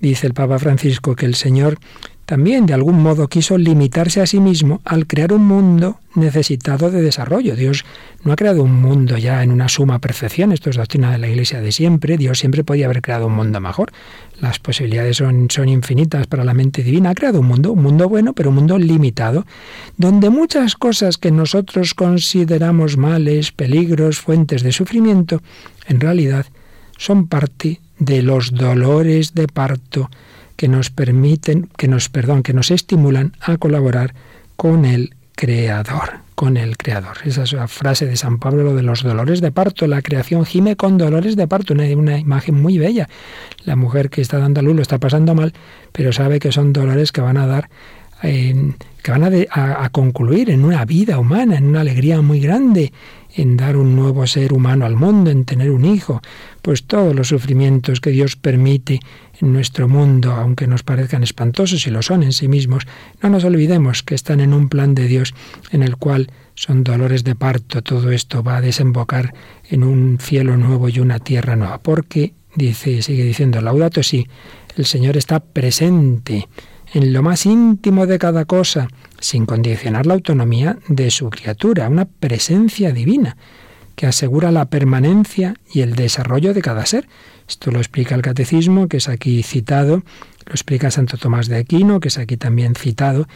[0.00, 1.78] Dice el Papa Francisco que el Señor
[2.26, 7.02] también de algún modo quiso limitarse a sí mismo al crear un mundo necesitado de
[7.02, 7.56] desarrollo.
[7.56, 7.84] Dios
[8.22, 11.28] no ha creado un mundo ya en una suma perfección, esto es doctrina de la
[11.28, 13.92] Iglesia de siempre, Dios siempre podía haber creado un mundo mejor.
[14.40, 17.10] Las posibilidades son, son infinitas para la mente divina.
[17.10, 19.46] Ha creado un mundo, un mundo bueno, pero un mundo limitado,
[19.96, 25.42] donde muchas cosas que nosotros consideramos males, peligros, fuentes de sufrimiento,
[25.86, 26.46] en realidad
[26.96, 30.10] son parte de los dolores de parto
[30.56, 34.14] que nos permiten, que nos, perdón, que nos estimulan a colaborar
[34.56, 37.16] con el Creador, con el Creador.
[37.24, 39.86] Esa es la frase de San Pablo, lo de los dolores de parto.
[39.86, 43.08] La creación gime con dolores de parto, una, una imagen muy bella.
[43.64, 45.52] La mujer que está dando a luz lo está pasando mal,
[45.92, 47.68] pero sabe que son dolores que van a dar,
[48.22, 52.92] que van a concluir en una vida humana, en una alegría muy grande,
[53.34, 56.22] en dar un nuevo ser humano al mundo, en tener un hijo,
[56.62, 59.00] pues todos los sufrimientos que Dios permite
[59.40, 62.86] en nuestro mundo, aunque nos parezcan espantosos y lo son en sí mismos,
[63.22, 65.34] no nos olvidemos que están en un plan de Dios
[65.70, 69.34] en el cual son dolores de parto, todo esto va a desembocar
[69.68, 74.28] en un cielo nuevo y una tierra nueva, porque dice, sigue diciendo Laudato si,
[74.76, 76.48] el Señor está presente
[76.92, 78.88] en lo más íntimo de cada cosa,
[79.20, 83.36] sin condicionar la autonomía de su criatura, una presencia divina
[83.96, 87.08] que asegura la permanencia y el desarrollo de cada ser.
[87.48, 90.02] Esto lo explica el catecismo, que es aquí citado,
[90.46, 93.26] lo explica Santo Tomás de Aquino, que es aquí también citado,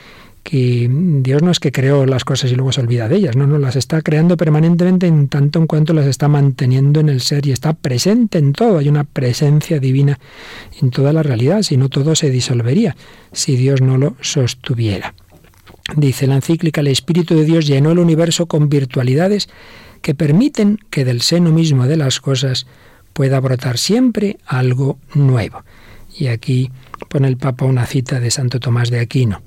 [0.42, 3.46] que Dios no es que creó las cosas y luego se olvida de ellas, no,
[3.46, 7.46] no, las está creando permanentemente en tanto en cuanto las está manteniendo en el ser
[7.46, 10.18] y está presente en todo, hay una presencia divina
[10.80, 12.96] en toda la realidad, si no todo se disolvería,
[13.32, 15.14] si Dios no lo sostuviera.
[15.96, 19.48] Dice la encíclica, el Espíritu de Dios llenó el universo con virtualidades
[20.00, 22.66] que permiten que del seno mismo de las cosas
[23.18, 25.64] pueda brotar siempre algo nuevo.
[26.16, 26.70] Y aquí
[27.08, 29.42] pone el Papa una cita de Santo Tomás de Aquino.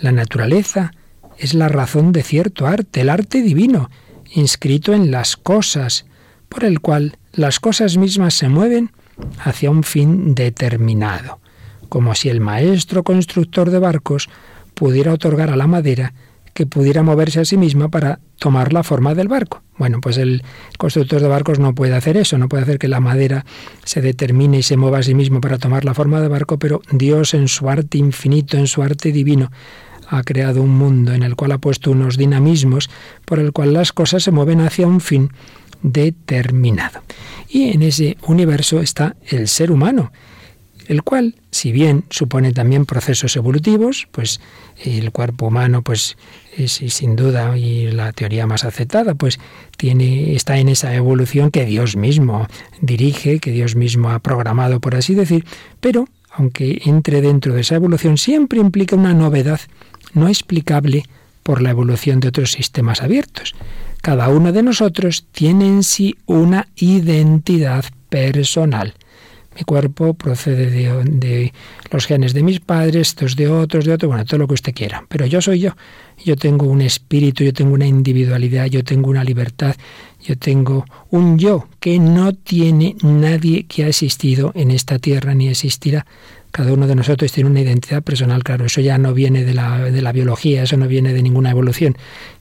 [0.00, 0.92] La naturaleza
[1.36, 3.90] es la razón de cierto arte, el arte divino,
[4.30, 6.06] inscrito en las cosas,
[6.48, 8.92] por el cual las cosas mismas se mueven
[9.40, 11.40] hacia un fin determinado,
[11.88, 14.28] como si el maestro constructor de barcos
[14.74, 16.14] pudiera otorgar a la madera
[16.54, 19.62] que pudiera moverse a sí misma para tomar la forma del barco.
[19.76, 20.42] Bueno, pues el
[20.76, 23.44] constructor de barcos no puede hacer eso, no puede hacer que la madera
[23.84, 26.82] se determine y se mueva a sí mismo para tomar la forma de barco, pero
[26.90, 29.50] Dios en su arte infinito, en su arte divino,
[30.08, 32.90] ha creado un mundo en el cual ha puesto unos dinamismos
[33.24, 35.30] por el cual las cosas se mueven hacia un fin
[35.82, 37.02] determinado.
[37.48, 40.12] Y en ese universo está el ser humano,
[40.88, 44.40] el cual, si bien supone también procesos evolutivos, pues
[44.82, 46.16] el cuerpo humano, pues
[46.56, 49.38] es, sin duda y la teoría más aceptada, pues
[49.76, 52.48] tiene está en esa evolución que Dios mismo
[52.80, 55.44] dirige, que Dios mismo ha programado, por así decir,
[55.80, 59.60] pero aunque entre dentro de esa evolución, siempre implica una novedad
[60.14, 61.04] no explicable
[61.42, 63.54] por la evolución de otros sistemas abiertos.
[64.00, 68.94] Cada uno de nosotros tiene en sí una identidad personal.
[69.58, 71.52] Mi cuerpo procede de,
[71.90, 74.72] los genes de mis padres, estos de otros, de otros, bueno, todo lo que usted
[74.72, 75.04] quiera.
[75.08, 75.72] Pero yo soy yo.
[76.24, 79.74] Yo tengo un espíritu, yo tengo una individualidad, yo tengo una libertad,
[80.22, 85.48] yo tengo un yo que no tiene nadie que ha existido en esta tierra ni
[85.48, 86.06] existirá.
[86.52, 89.90] Cada uno de nosotros tiene una identidad personal, claro, eso ya no viene de la,
[89.90, 91.96] de la biología, eso no viene de ninguna evolución,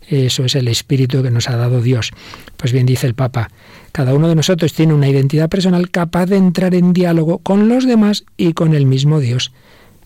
[0.08, 2.12] eso es el espíritu que nos ha dado Dios.
[2.56, 3.50] Pues bien dice el Papa,
[3.98, 7.88] cada uno de nosotros tiene una identidad personal capaz de entrar en diálogo con los
[7.88, 9.52] demás y con el mismo Dios.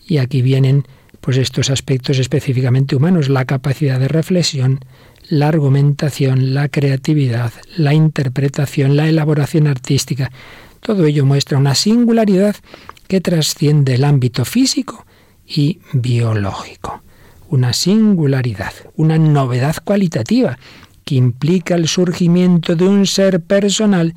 [0.08, 0.86] Y aquí vienen
[1.20, 4.80] pues estos aspectos específicamente humanos, la capacidad de reflexión,
[5.28, 10.32] la argumentación, la creatividad, la interpretación, la elaboración artística.
[10.80, 12.56] Todo ello muestra una singularidad
[13.08, 15.04] que trasciende el ámbito físico
[15.46, 17.02] y biológico.
[17.50, 20.56] Una singularidad, una novedad cualitativa
[21.04, 24.14] que implica el surgimiento de un ser personal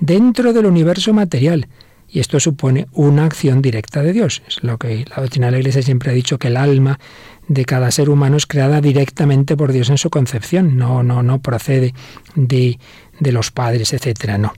[0.00, 1.68] dentro del universo material.
[2.08, 4.42] Y esto supone una acción directa de Dios.
[4.46, 6.98] Es lo que la doctrina de la Iglesia siempre ha dicho que el alma
[7.48, 10.76] de cada ser humano es creada directamente por Dios en su concepción.
[10.76, 11.94] No, no, no procede
[12.34, 12.78] de,
[13.18, 14.38] de los padres, etcétera.
[14.38, 14.52] No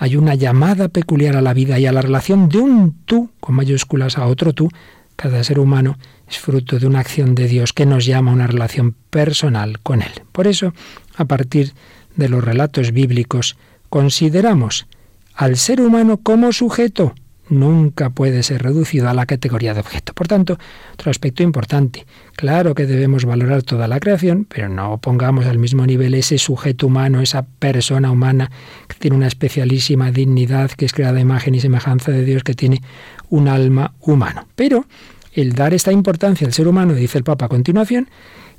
[0.00, 3.54] hay una llamada peculiar a la vida y a la relación de un tú, con
[3.54, 4.70] mayúsculas, a otro tú.
[5.14, 8.46] Cada ser humano es fruto de una acción de Dios que nos llama a una
[8.46, 10.10] relación personal con Él.
[10.32, 10.72] Por eso,
[11.20, 11.72] a partir
[12.16, 13.56] de los relatos bíblicos,
[13.88, 14.86] consideramos
[15.34, 17.14] al ser humano como sujeto,
[17.50, 20.14] nunca puede ser reducido a la categoría de objeto.
[20.14, 20.58] Por tanto,
[20.94, 22.06] otro aspecto importante,
[22.36, 26.86] claro que debemos valorar toda la creación, pero no pongamos al mismo nivel ese sujeto
[26.86, 28.50] humano, esa persona humana
[28.88, 32.80] que tiene una especialísima dignidad, que es creada imagen y semejanza de Dios, que tiene
[33.28, 34.46] un alma humano.
[34.54, 34.86] Pero
[35.32, 38.08] el dar esta importancia al ser humano, dice el Papa a continuación,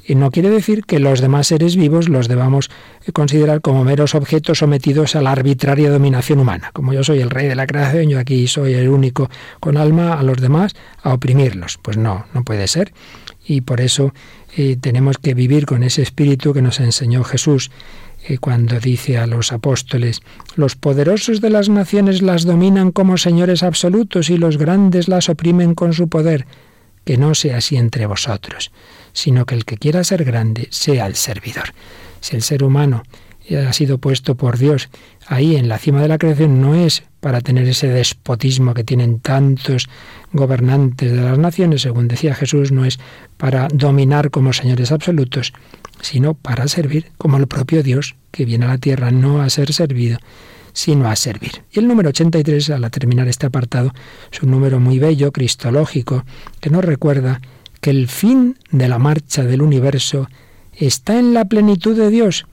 [0.05, 2.69] y no quiere decir que los demás seres vivos los debamos
[3.13, 6.71] considerar como meros objetos sometidos a la arbitraria dominación humana.
[6.73, 10.13] Como yo soy el rey de la creación, yo aquí soy el único con alma,
[10.13, 11.77] a los demás a oprimirlos.
[11.81, 12.93] Pues no, no puede ser.
[13.45, 14.13] Y por eso
[14.57, 17.71] eh, tenemos que vivir con ese espíritu que nos enseñó Jesús
[18.27, 20.21] eh, cuando dice a los apóstoles,
[20.55, 25.75] los poderosos de las naciones las dominan como señores absolutos y los grandes las oprimen
[25.75, 26.45] con su poder.
[27.03, 28.71] Que no sea así entre vosotros
[29.13, 31.73] sino que el que quiera ser grande sea el servidor.
[32.19, 33.03] Si el ser humano
[33.57, 34.89] ha sido puesto por Dios
[35.27, 39.19] ahí en la cima de la creación, no es para tener ese despotismo que tienen
[39.19, 39.89] tantos
[40.31, 42.99] gobernantes de las naciones, según decía Jesús, no es
[43.37, 45.53] para dominar como señores absolutos,
[46.01, 49.73] sino para servir como el propio Dios, que viene a la tierra no a ser
[49.73, 50.17] servido,
[50.73, 51.63] sino a servir.
[51.71, 53.93] Y el número 83, al terminar este apartado,
[54.31, 56.25] es un número muy bello, cristológico,
[56.59, 57.41] que nos recuerda
[57.81, 60.29] que el fin de la marcha del universo
[60.73, 62.45] está en la plenitud de Dios,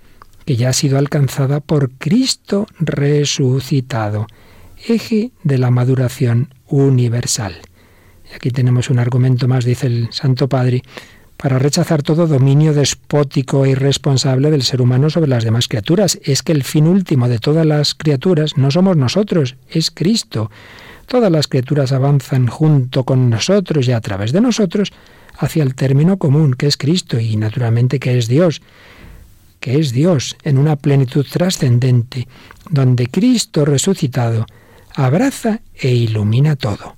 [0.45, 4.27] que ya ha sido alcanzada por Cristo resucitado,
[4.89, 7.57] eje de la maduración universal.
[8.31, 10.83] Y aquí tenemos un argumento más, dice el Santo Padre,
[11.37, 16.19] para rechazar todo dominio despótico e irresponsable del ser humano sobre las demás criaturas.
[16.25, 20.51] Es que el fin último de todas las criaturas no somos nosotros, es Cristo.
[21.07, 24.93] Todas las criaturas avanzan junto con nosotros y a través de nosotros
[25.39, 28.61] hacia el término común, que es Cristo y naturalmente que es Dios,
[29.61, 32.29] que es Dios en una plenitud trascendente,
[32.71, 34.47] donde Cristo resucitado
[34.95, 36.95] abraza e ilumina todo,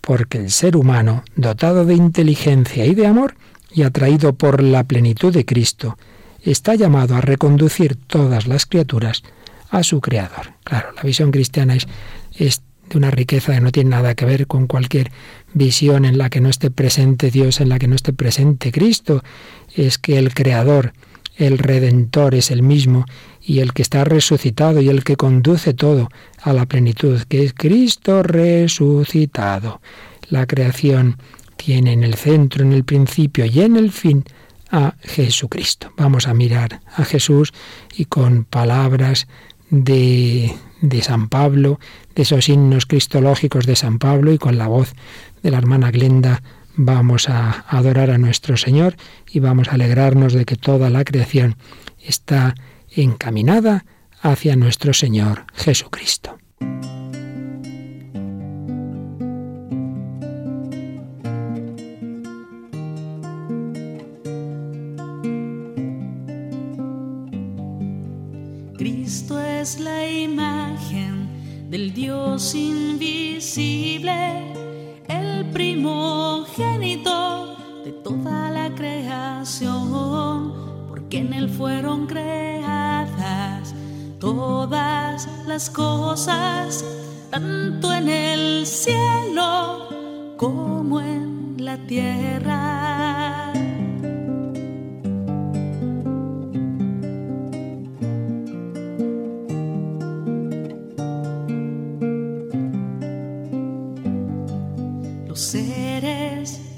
[0.00, 3.36] porque el ser humano, dotado de inteligencia y de amor,
[3.70, 5.98] y atraído por la plenitud de Cristo,
[6.42, 9.22] está llamado a reconducir todas las criaturas
[9.70, 10.52] a su Creador.
[10.62, 11.88] Claro, la visión cristiana es,
[12.36, 15.10] es de una riqueza que no tiene nada que ver con cualquier
[15.52, 19.22] visión en la que no esté presente Dios, en la que no esté presente Cristo.
[19.74, 20.92] Es que el Creador,
[21.36, 23.06] el Redentor es el mismo
[23.42, 26.08] y el que está resucitado y el que conduce todo
[26.40, 29.80] a la plenitud, que es Cristo resucitado.
[30.28, 31.18] La creación
[31.56, 34.24] tiene en el centro, en el principio y en el fin
[34.70, 35.92] a Jesucristo.
[35.96, 37.52] Vamos a mirar a Jesús
[37.96, 39.28] y con palabras
[39.82, 41.80] de, de San Pablo,
[42.14, 44.94] de esos himnos cristológicos de San Pablo y con la voz
[45.42, 46.42] de la hermana Glenda
[46.76, 48.96] vamos a adorar a nuestro Señor
[49.30, 51.56] y vamos a alegrarnos de que toda la creación
[52.02, 52.54] está
[52.90, 53.84] encaminada
[54.20, 56.38] hacia nuestro Señor Jesucristo.
[69.14, 74.52] Cristo es la imagen del Dios invisible,
[75.06, 80.52] el primogénito de toda la creación,
[80.88, 83.72] porque en él fueron creadas
[84.18, 86.84] todas las cosas,
[87.30, 93.33] tanto en el cielo como en la tierra.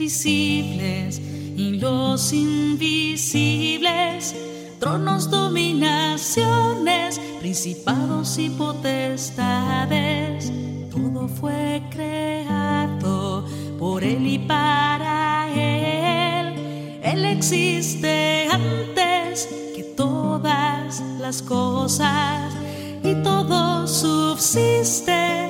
[0.07, 1.19] Visibles
[1.57, 4.37] y los invisibles,
[4.79, 10.53] tronos, dominaciones, principados y potestades,
[10.93, 13.45] todo fue creado
[13.81, 16.55] por Él y para Él.
[17.03, 22.55] Él existe antes que todas las cosas
[23.03, 25.43] y todo subsiste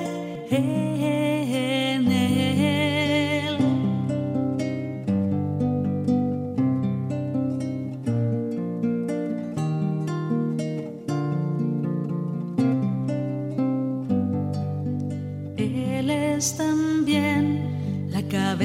[0.50, 2.15] en Él.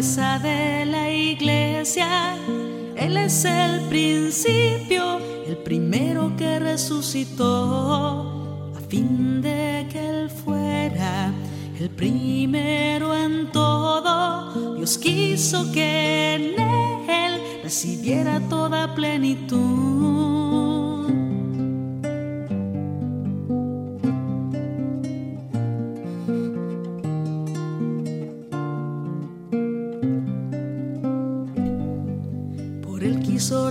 [0.01, 2.35] De la iglesia.
[2.95, 7.51] Él es el principio, el primero que resucitó,
[8.75, 11.31] a fin de que Él fuera
[11.79, 14.75] el primero en todo.
[14.75, 16.59] Dios quiso que en
[17.07, 20.40] Él recibiera toda plenitud.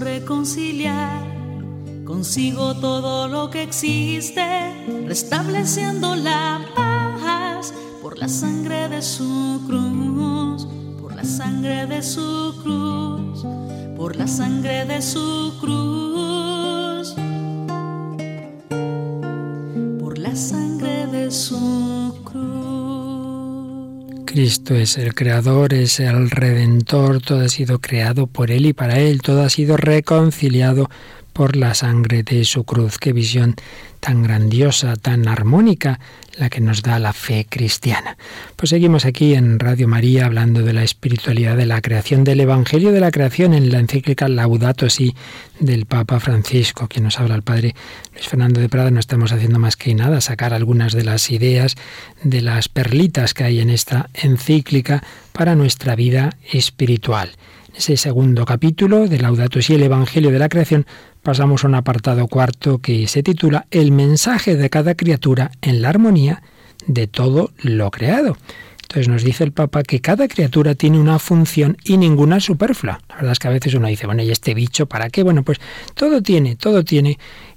[0.01, 1.31] Reconciliar
[2.05, 4.43] consigo todo lo que existe,
[5.07, 7.73] restableciendo la paz
[8.03, 10.67] por la sangre de su cruz,
[11.01, 13.45] por la sangre de su cruz,
[13.97, 16.10] por la sangre de su cruz,
[24.33, 29.01] Cristo es el Creador, es el Redentor, todo ha sido creado por Él y para
[29.01, 30.89] Él, todo ha sido reconciliado
[31.33, 32.99] por la sangre de su cruz.
[32.99, 33.57] Qué visión
[34.01, 36.01] tan grandiosa, tan armónica,
[36.39, 38.17] la que nos da la fe cristiana.
[38.57, 42.93] Pues seguimos aquí en Radio María hablando de la espiritualidad de la creación, del Evangelio
[42.93, 45.15] de la creación en la encíclica Laudato Si
[45.59, 47.75] del Papa Francisco, quien nos habla el Padre
[48.15, 48.91] Luis Fernando de Prada.
[48.91, 51.77] No estamos haciendo más que nada sacar algunas de las ideas,
[52.23, 55.03] de las perlitas que hay en esta encíclica
[55.33, 57.33] para nuestra vida espiritual.
[57.77, 60.87] Ese segundo capítulo de Laudato Si, el Evangelio de la creación,
[61.23, 65.91] pasamos a un apartado cuarto que se titula El mensaje de cada criatura en la
[65.91, 66.43] armonía
[66.87, 68.37] de todo lo creado.
[68.91, 73.01] Entonces nos dice el Papa que cada criatura tiene una función y ninguna superflua.
[73.09, 75.23] La verdad es que a veces uno dice, bueno, ¿y este bicho para qué?
[75.23, 75.61] Bueno, pues
[75.95, 77.17] todo tiene, todo tiene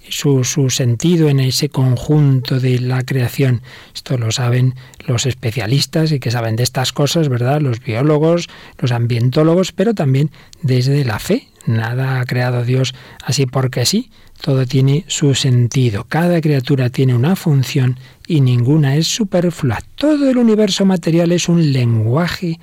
[0.10, 3.62] su, sentido en ese conjunto de la creación.
[3.94, 4.76] Esto lo saben
[5.06, 7.62] los especialistas y que saben de estas cosas, ¿verdad?
[7.62, 8.50] Los biólogos,
[8.80, 10.32] los ambientólogos, pero también
[10.62, 11.48] desde la fe.
[11.66, 12.94] Nada ha creado Dios
[13.24, 14.12] así porque sí.
[14.42, 16.06] Todo tiene su sentido.
[16.10, 17.98] Cada criatura tiene una función
[18.28, 19.80] y ninguna es superflua.
[19.96, 22.60] Todo el universo material es un lenguaje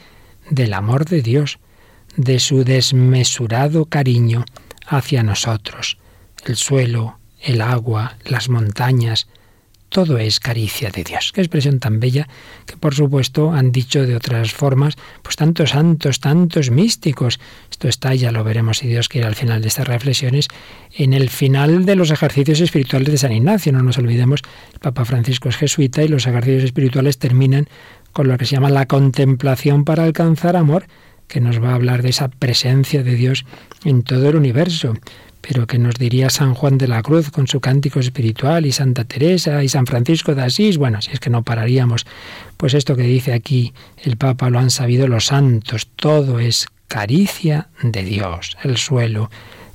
[0.51, 1.59] del amor de Dios,
[2.16, 4.45] de su desmesurado cariño
[4.86, 5.97] hacia nosotros.
[6.45, 9.26] El suelo, el agua, las montañas,
[9.91, 11.32] todo es caricia de Dios.
[11.34, 12.28] Qué expresión tan bella
[12.64, 17.41] que por supuesto han dicho de otras formas, pues tantos santos, tantos místicos.
[17.70, 20.47] Esto está, ya lo veremos si Dios quiere al final de estas reflexiones,
[20.95, 23.72] en el final de los ejercicios espirituales de San Ignacio.
[23.72, 27.68] No nos olvidemos, el Papa Francisco es jesuita y los ejercicios espirituales terminan
[28.12, 30.86] con lo que se llama la contemplación para alcanzar amor,
[31.26, 33.45] que nos va a hablar de esa presencia de Dios
[33.84, 34.95] en todo el universo
[35.41, 39.05] pero que nos diría San Juan de la Cruz con su cántico espiritual y Santa
[39.05, 42.07] Teresa y San Francisco de Asís, bueno, si es que no pararíamos,
[42.57, 47.68] pues esto que dice aquí el Papa lo han sabido los santos, todo es caricia
[47.82, 49.30] de Dios, el suelo,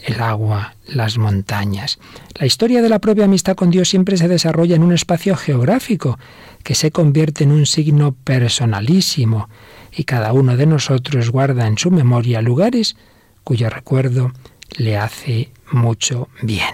[0.06, 1.98] el agua, las montañas.
[2.36, 6.20] La historia de la propia amistad con Dios siempre se desarrolla en un espacio geográfico
[6.64, 9.50] que se convierte en un signo personalísimo
[9.92, 12.96] y cada uno de nosotros guarda en su memoria lugares
[13.44, 14.34] cuyo recuerdo
[14.78, 16.74] le hace mucho bien.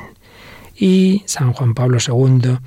[0.76, 2.58] Y San Juan Pablo II,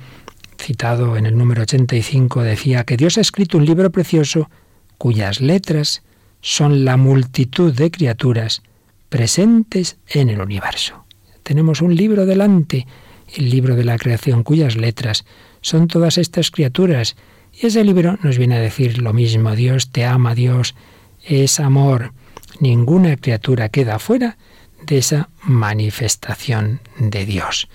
[0.57, 4.49] citado en el número 85, decía que Dios ha escrito un libro precioso
[4.97, 6.03] cuyas letras
[6.41, 8.61] son la multitud de criaturas
[9.09, 11.05] presentes en el universo.
[11.43, 12.87] Tenemos un libro delante,
[13.35, 15.25] el libro de la creación, cuyas letras
[15.61, 17.15] son todas estas criaturas.
[17.53, 20.75] Y ese libro nos viene a decir lo mismo, Dios te ama, Dios
[21.23, 22.13] es amor.
[22.59, 24.37] Ninguna criatura queda fuera
[24.85, 27.67] de esa manifestación de Dios.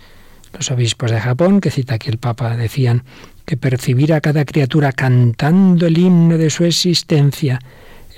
[0.52, 3.04] Los obispos de Japón, que cita aquí el Papa, decían
[3.44, 7.60] que percibir a cada criatura cantando el himno de su existencia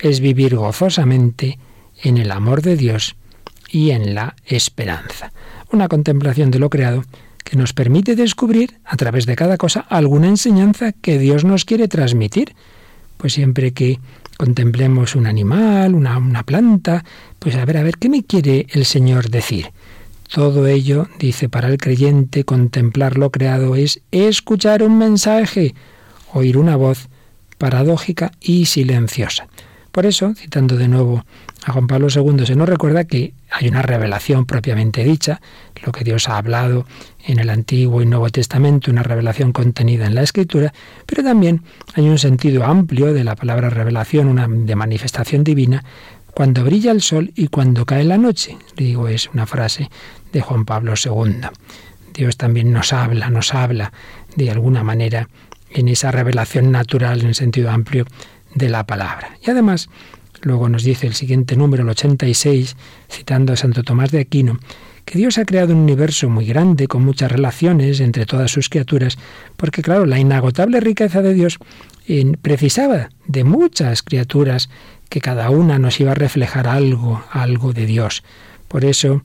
[0.01, 1.59] es vivir gozosamente
[2.03, 3.16] en el amor de Dios
[3.70, 5.32] y en la esperanza.
[5.70, 7.05] Una contemplación de lo creado
[7.45, 11.88] que nos permite descubrir a través de cada cosa alguna enseñanza que Dios nos quiere
[11.88, 12.55] transmitir.
[13.16, 14.01] Pues siempre que
[14.43, 17.05] contemplemos un animal, una, una planta,
[17.38, 19.70] pues a ver, a ver, ¿qué me quiere el Señor decir?
[20.34, 25.76] Todo ello, dice, para el creyente contemplar lo creado es escuchar un mensaje,
[26.32, 27.09] oír una voz
[27.57, 29.47] paradójica y silenciosa.
[29.93, 31.24] Por eso, citando de nuevo
[31.66, 35.40] a Juan Pablo II, se nos recuerda que hay una revelación propiamente dicha,
[35.84, 36.86] lo que Dios ha hablado
[37.24, 40.72] en el Antiguo y Nuevo Testamento, una revelación contenida en la Escritura,
[41.06, 41.62] pero también
[41.94, 45.84] hay un sentido amplio de la palabra revelación, una de manifestación divina,
[46.34, 48.56] cuando brilla el sol y cuando cae la noche.
[48.76, 49.90] Digo, es una frase
[50.32, 51.48] de Juan Pablo II.
[52.14, 53.92] Dios también nos habla, nos habla
[54.36, 55.28] de alguna manera
[55.70, 58.06] en esa revelación natural en el sentido amplio
[58.54, 59.36] de la palabra.
[59.46, 59.88] Y además,
[60.43, 62.76] luego nos dice el siguiente número, el 86,
[63.11, 64.59] citando a Santo Tomás de Aquino,
[65.05, 69.18] que Dios ha creado un universo muy grande, con muchas relaciones entre todas sus criaturas,
[69.57, 71.59] porque claro, la inagotable riqueza de Dios
[72.07, 74.68] eh, precisaba de muchas criaturas
[75.09, 78.22] que cada una nos iba a reflejar algo, algo de Dios.
[78.68, 79.22] Por eso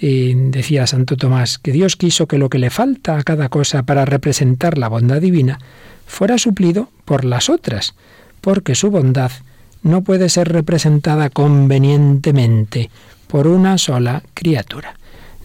[0.00, 3.82] eh, decía Santo Tomás que Dios quiso que lo que le falta a cada cosa
[3.84, 5.58] para representar la bondad divina
[6.06, 7.94] fuera suplido por las otras,
[8.40, 9.30] porque su bondad
[9.82, 12.90] no puede ser representada convenientemente
[13.26, 14.94] por una sola criatura.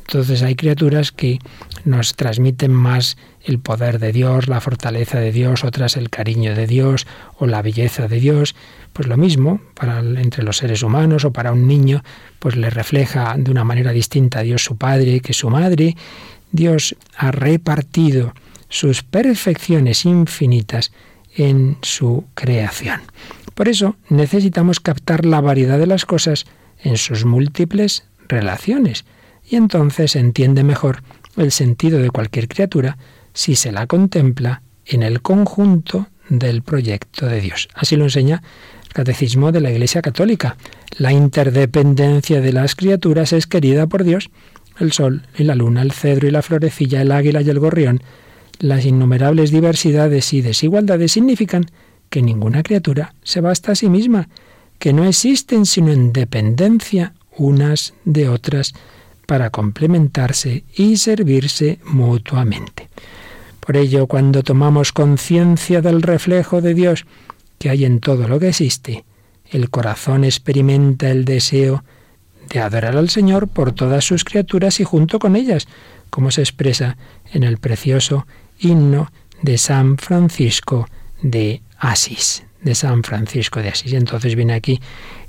[0.07, 1.39] Entonces hay criaturas que
[1.83, 6.67] nos transmiten más el poder de Dios, la fortaleza de Dios, otras el cariño de
[6.67, 7.07] Dios
[7.37, 8.55] o la belleza de Dios.
[8.93, 12.03] Pues lo mismo para entre los seres humanos o para un niño,
[12.39, 15.95] pues le refleja de una manera distinta a Dios su padre que su madre.
[16.51, 18.33] Dios ha repartido
[18.69, 20.91] sus perfecciones infinitas
[21.35, 23.01] en su creación.
[23.55, 26.45] Por eso necesitamos captar la variedad de las cosas
[26.83, 29.05] en sus múltiples relaciones
[29.49, 31.01] y entonces se entiende mejor
[31.37, 32.97] el sentido de cualquier criatura
[33.33, 37.69] si se la contempla en el conjunto del proyecto de Dios.
[37.73, 38.41] Así lo enseña
[38.83, 40.57] el Catecismo de la Iglesia Católica.
[40.97, 44.29] La interdependencia de las criaturas es querida por Dios.
[44.79, 48.01] El sol y la luna, el cedro y la florecilla, el águila y el gorrión,
[48.59, 51.65] las innumerables diversidades y desigualdades significan
[52.09, 54.29] que ninguna criatura se basta a sí misma,
[54.79, 58.73] que no existen sino en dependencia unas de otras
[59.25, 62.89] para complementarse y servirse mutuamente.
[63.59, 67.05] Por ello, cuando tomamos conciencia del reflejo de Dios
[67.57, 69.05] que hay en todo lo que existe,
[69.49, 71.83] el corazón experimenta el deseo
[72.49, 75.67] de adorar al Señor por todas sus criaturas y junto con ellas,
[76.09, 76.97] como se expresa
[77.33, 78.27] en el precioso
[78.59, 80.87] himno de San Francisco
[81.21, 83.93] de Asís, de San Francisco de Asís.
[83.93, 84.81] Y entonces viene aquí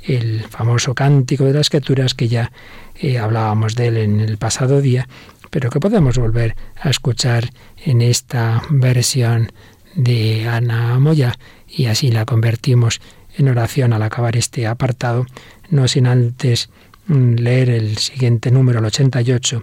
[0.03, 2.53] el famoso cántico de las criaturas que ya
[2.99, 5.09] eh, hablábamos de él en el pasado día,
[5.51, 7.51] pero que podemos volver a escuchar
[7.85, 9.53] en esta versión
[9.95, 11.35] de Ana Moya
[11.69, 13.01] y así la convertimos
[13.37, 15.27] en oración al acabar este apartado,
[15.71, 16.71] no sin antes
[17.07, 19.63] mm, leer el siguiente número, el 88,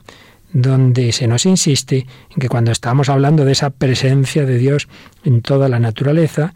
[0.51, 4.87] donde se nos insiste en que cuando estamos hablando de esa presencia de Dios
[5.23, 6.53] en toda la naturaleza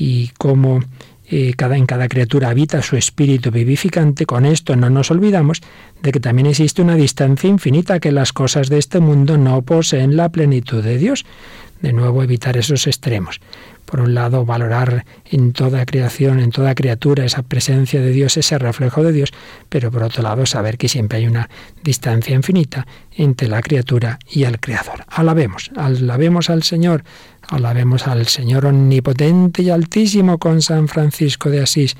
[0.00, 0.80] y cómo
[1.28, 5.60] eh, cada, en cada criatura habita su espíritu vivificante, con esto no nos olvidamos
[6.02, 10.16] de que también existe una distancia infinita, que las cosas de este mundo no poseen
[10.16, 11.26] la plenitud de Dios.
[11.82, 13.40] De nuevo, evitar esos extremos
[13.90, 18.56] por un lado, valorar en toda creación, en toda criatura, esa presencia de Dios, ese
[18.56, 19.32] reflejo de Dios,
[19.68, 21.50] pero por otro lado, saber que siempre hay una
[21.82, 22.86] distancia infinita
[23.16, 25.04] entre la criatura y el Creador.
[25.08, 27.02] Alabemos, alabemos al Señor,
[27.50, 31.96] alabemos al Señor omnipotente y altísimo con San Francisco de Asís.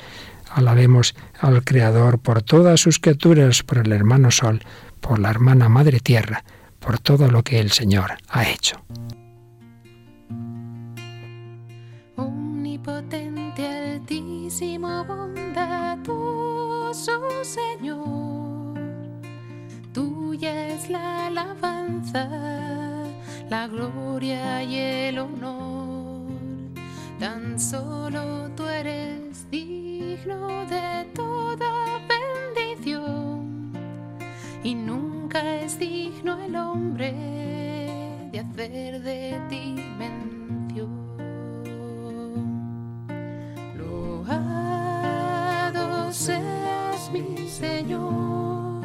[0.50, 4.62] Alabemos al Creador por todas sus criaturas, por el hermano Sol,
[5.00, 6.44] por la hermana Madre Tierra,
[6.78, 8.80] por todo lo que el Señor ha hecho.
[15.06, 16.32] bondadoso
[17.42, 18.78] Señor,
[19.92, 22.28] tuya es la alabanza,
[23.50, 26.30] la gloria y el honor.
[27.18, 33.72] Tan solo tú eres digno de toda bendición
[34.64, 37.12] y nunca es digno el hombre
[38.32, 41.10] de hacer de ti mención.
[46.12, 48.82] seas mi Señor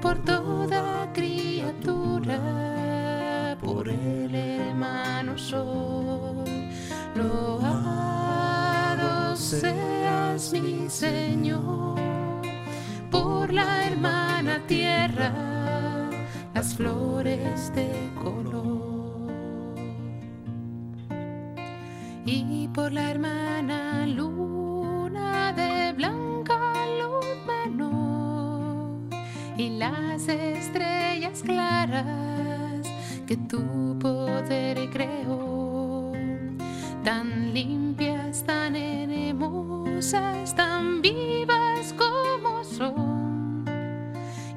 [0.00, 2.38] por toda criatura,
[3.56, 6.44] por el hermano sol.
[7.14, 7.76] Loado
[9.36, 11.98] seas mi Señor
[13.10, 15.32] por la hermana tierra,
[16.54, 17.88] las flores de
[18.22, 18.80] color.
[22.24, 26.30] Y por la hermana luna de blanco
[29.60, 32.49] y las estrellas claras
[33.30, 36.10] que tu poder creó,
[37.04, 43.64] tan limpias, tan hermosas, tan vivas como son,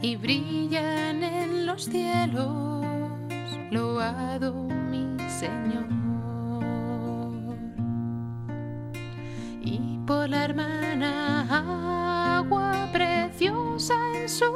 [0.01, 2.83] y brillan en los cielos,
[3.69, 4.53] loado
[4.89, 5.85] mi Señor.
[9.63, 14.51] Y por la hermana agua preciosa en su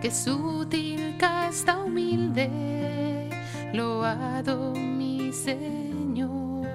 [0.00, 3.28] que sutil, casta, humilde,
[3.72, 6.68] loado mi Señor,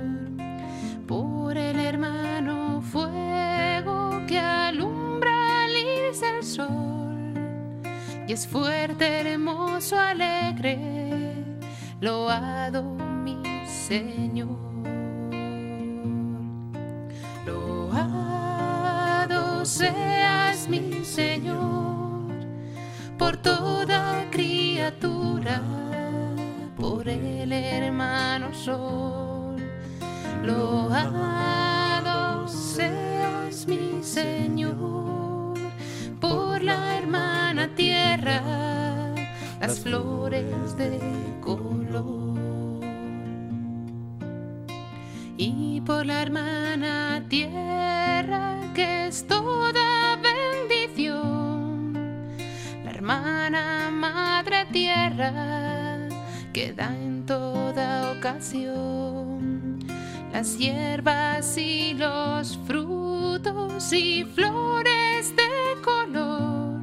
[1.08, 7.34] por el hermano fuego que alumbra al el sol,
[8.28, 10.78] y es fuerte, hermoso, alegre,
[12.02, 12.84] loado
[13.24, 14.64] mi Señor.
[17.46, 18.44] Loado
[19.66, 20.13] seas
[26.76, 29.56] por el hermano sol.
[30.44, 35.54] Loado seas mi Señor,
[36.20, 38.42] por la hermana tierra,
[39.62, 41.00] las flores de
[41.40, 42.34] color.
[45.38, 50.18] Y por la hermana tierra que es toda
[53.04, 56.08] hermana madre tierra
[56.54, 59.80] que da en toda ocasión.
[60.32, 66.80] Las hierbas y los frutos y flores de color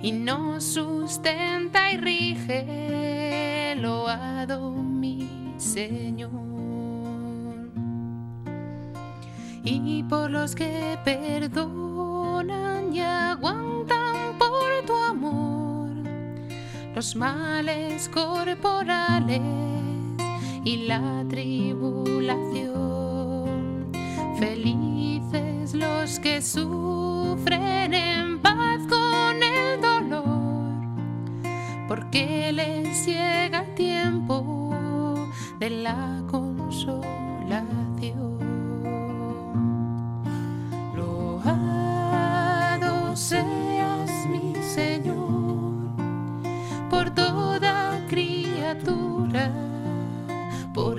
[0.00, 6.30] y nos sustenta y rige loado mi Señor.
[9.64, 14.01] Y por los que perdonan y aguantan
[14.86, 15.62] tu amor
[16.94, 19.40] los males corporales
[20.64, 23.90] y la tribulación.
[24.38, 30.74] Felices los que sufren en paz con el dolor,
[31.88, 35.26] porque les llega el tiempo
[35.58, 37.08] de la consolación.
[40.94, 43.16] Loado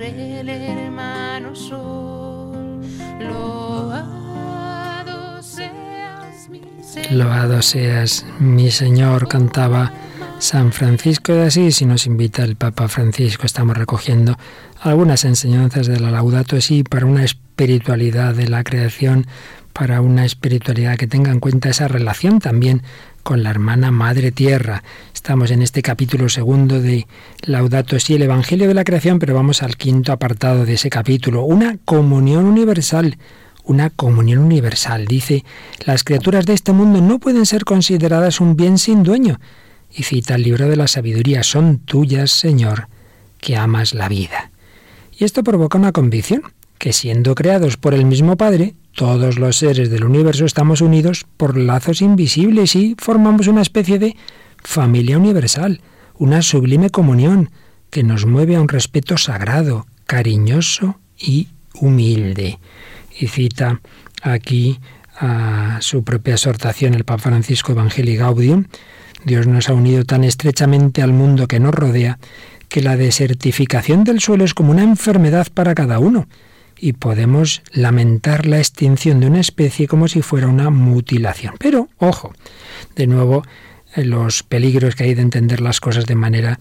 [0.06, 2.80] el hermano sol.
[7.10, 8.40] Loado seas mi Señor.
[8.40, 9.92] Mi Señor, cantaba
[10.38, 13.46] San Francisco de Asís y nos invita el Papa Francisco.
[13.46, 14.36] Estamos recogiendo
[14.82, 19.26] algunas enseñanzas de la Laudato Si para una espiritualidad de la creación
[19.72, 22.82] para una espiritualidad que tenga en cuenta esa relación también
[23.24, 24.84] con la hermana Madre Tierra.
[25.14, 27.06] Estamos en este capítulo segundo de
[27.40, 31.42] Laudato Si, el Evangelio de la Creación, pero vamos al quinto apartado de ese capítulo,
[31.42, 33.16] una comunión universal.
[33.64, 35.06] Una comunión universal.
[35.06, 35.42] Dice,
[35.86, 39.40] las criaturas de este mundo no pueden ser consideradas un bien sin dueño.
[39.90, 42.88] Y cita el libro de la sabiduría, son tuyas, Señor,
[43.40, 44.50] que amas la vida.
[45.18, 46.42] Y esto provoca una convicción,
[46.76, 51.56] que siendo creados por el mismo Padre, todos los seres del universo estamos unidos por
[51.56, 54.16] lazos invisibles y formamos una especie de
[54.62, 55.80] familia universal,
[56.14, 57.50] una sublime comunión
[57.90, 62.58] que nos mueve a un respeto sagrado, cariñoso y humilde.
[63.18, 63.80] Y cita
[64.22, 64.78] aquí
[65.18, 68.66] a su propia exhortación el Papa Francisco Evangelii Gaudium,
[69.24, 72.18] Dios nos ha unido tan estrechamente al mundo que nos rodea
[72.68, 76.26] que la desertificación del suelo es como una enfermedad para cada uno
[76.78, 81.54] y podemos lamentar la extinción de una especie como si fuera una mutilación.
[81.58, 82.32] Pero, ojo,
[82.96, 83.42] de nuevo,
[83.94, 86.58] eh, los peligros que hay de entender las cosas de manera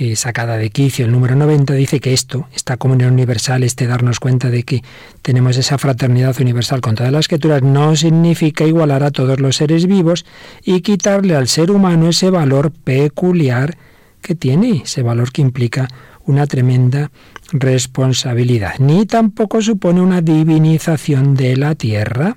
[0.00, 1.06] eh, sacada de quicio.
[1.06, 4.84] El número 90 dice que esto, esta comunión universal, este darnos cuenta de que
[5.22, 9.86] tenemos esa fraternidad universal con todas las criaturas, no significa igualar a todos los seres
[9.86, 10.24] vivos
[10.62, 13.76] y quitarle al ser humano ese valor peculiar
[14.22, 15.88] que tiene, ese valor que implica
[16.26, 17.10] una tremenda
[17.52, 22.36] responsabilidad, ni tampoco supone una divinización de la tierra.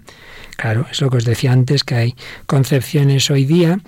[0.57, 3.79] Claro, es lo que os decía antes, que hay concepciones hoy día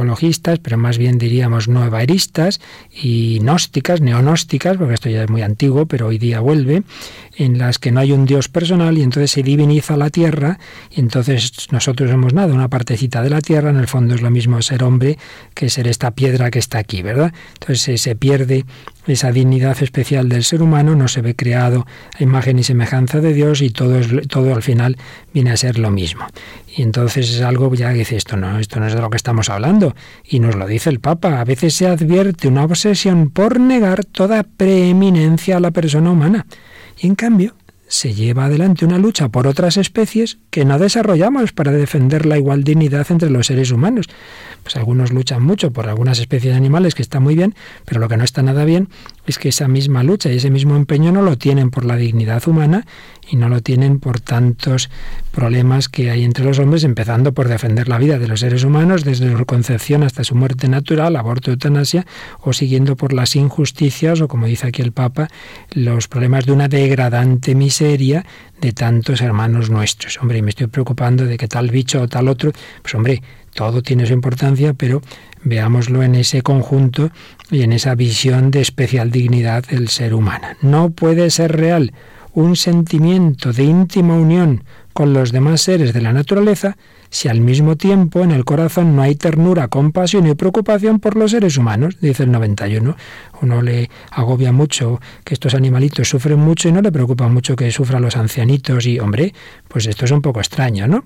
[0.00, 5.84] ecologistas, pero más bien diríamos nuevaeristas y gnósticas, neonósticas, porque esto ya es muy antiguo,
[5.84, 6.82] pero hoy día vuelve,
[7.36, 10.58] en las que no hay un Dios personal y entonces se diviniza la tierra
[10.90, 14.30] y entonces nosotros somos nada, una partecita de la tierra, en el fondo es lo
[14.30, 15.18] mismo ser hombre
[15.54, 17.32] que ser esta piedra que está aquí, ¿verdad?
[17.60, 18.64] Entonces se pierde
[19.06, 21.86] esa dignidad especial del ser humano, no se ve creado
[22.18, 24.96] a imagen y semejanza de Dios y todo, es, todo al final
[25.34, 26.26] viene a ser lo mismo.
[26.76, 29.16] Y entonces es algo ya que dice esto no, esto no es de lo que
[29.16, 29.94] estamos hablando.
[30.24, 31.40] Y nos lo dice el Papa.
[31.40, 36.46] A veces se advierte una obsesión por negar toda preeminencia a la persona humana.
[36.98, 37.54] Y en cambio,
[37.90, 42.62] se lleva adelante una lucha por otras especies que no desarrollamos para defender la igual
[42.62, 44.06] dignidad entre los seres humanos.
[44.62, 48.08] Pues algunos luchan mucho por algunas especies de animales que está muy bien, pero lo
[48.08, 48.88] que no está nada bien
[49.26, 52.46] es que esa misma lucha y ese mismo empeño no lo tienen por la dignidad
[52.46, 52.86] humana
[53.28, 54.88] y no lo tienen por tantos
[55.32, 59.04] problemas que hay entre los hombres, empezando por defender la vida de los seres humanos
[59.04, 62.06] desde su concepción hasta su muerte natural, aborto, eutanasia,
[62.40, 65.28] o siguiendo por las injusticias o, como dice aquí el Papa,
[65.72, 70.18] los problemas de una degradante miseria de tantos hermanos nuestros.
[70.20, 72.52] Hombre, y me estoy preocupando de que tal bicho o tal otro,
[72.82, 73.22] pues hombre,
[73.54, 75.00] todo tiene su importancia, pero
[75.42, 77.10] veámoslo en ese conjunto
[77.50, 80.48] y en esa visión de especial dignidad del ser humano.
[80.60, 81.94] No puede ser real
[82.34, 84.62] un sentimiento de íntima unión
[84.92, 86.76] con los demás seres de la naturaleza
[87.10, 91.32] si al mismo tiempo en el corazón no hay ternura, compasión y preocupación por los
[91.32, 92.96] seres humanos, dice el 91.
[93.42, 97.70] Uno le agobia mucho que estos animalitos sufren mucho y no le preocupa mucho que
[97.72, 99.34] sufran los ancianitos y, hombre,
[99.66, 101.04] pues esto es un poco extraño, ¿no?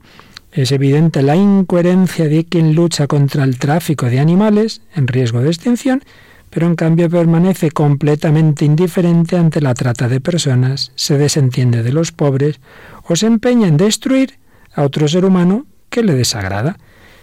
[0.52, 5.48] Es evidente la incoherencia de quien lucha contra el tráfico de animales en riesgo de
[5.48, 6.02] extinción
[6.54, 12.12] pero en cambio permanece completamente indiferente ante la trata de personas, se desentiende de los
[12.12, 12.60] pobres
[13.08, 14.38] o se empeña en destruir
[14.72, 16.78] a otro ser humano que le desagrada.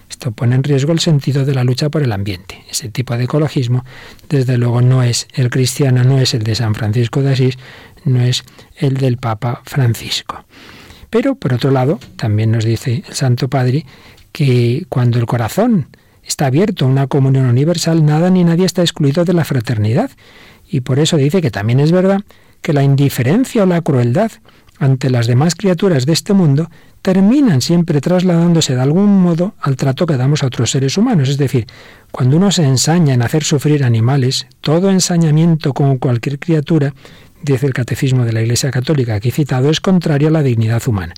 [0.10, 2.66] Esto pone en riesgo el sentido de la lucha por el ambiente.
[2.70, 3.86] Ese tipo de ecologismo,
[4.28, 7.58] desde luego, no es el cristiano, no es el de San Francisco de Asís,
[8.04, 8.44] no es
[8.76, 10.44] el del Papa Francisco.
[11.10, 13.86] Pero, por otro lado, también nos dice el Santo Padre
[14.34, 15.88] que cuando el corazón
[16.24, 20.12] está abierto a una comunión universal, nada ni nadie está excluido de la fraternidad.
[20.70, 22.22] Y por eso dice que también es verdad
[22.62, 24.32] que la indiferencia o la crueldad
[24.80, 26.70] ante las demás criaturas de este mundo
[27.02, 31.30] terminan siempre trasladándose de algún modo al trato que damos a otros seres humanos.
[31.30, 31.68] Es decir,
[32.12, 36.94] cuando uno se ensaña en hacer sufrir animales, todo ensañamiento con cualquier criatura,
[37.44, 41.14] dice el Catecismo de la Iglesia Católica aquí citado, es contrario a la dignidad humana.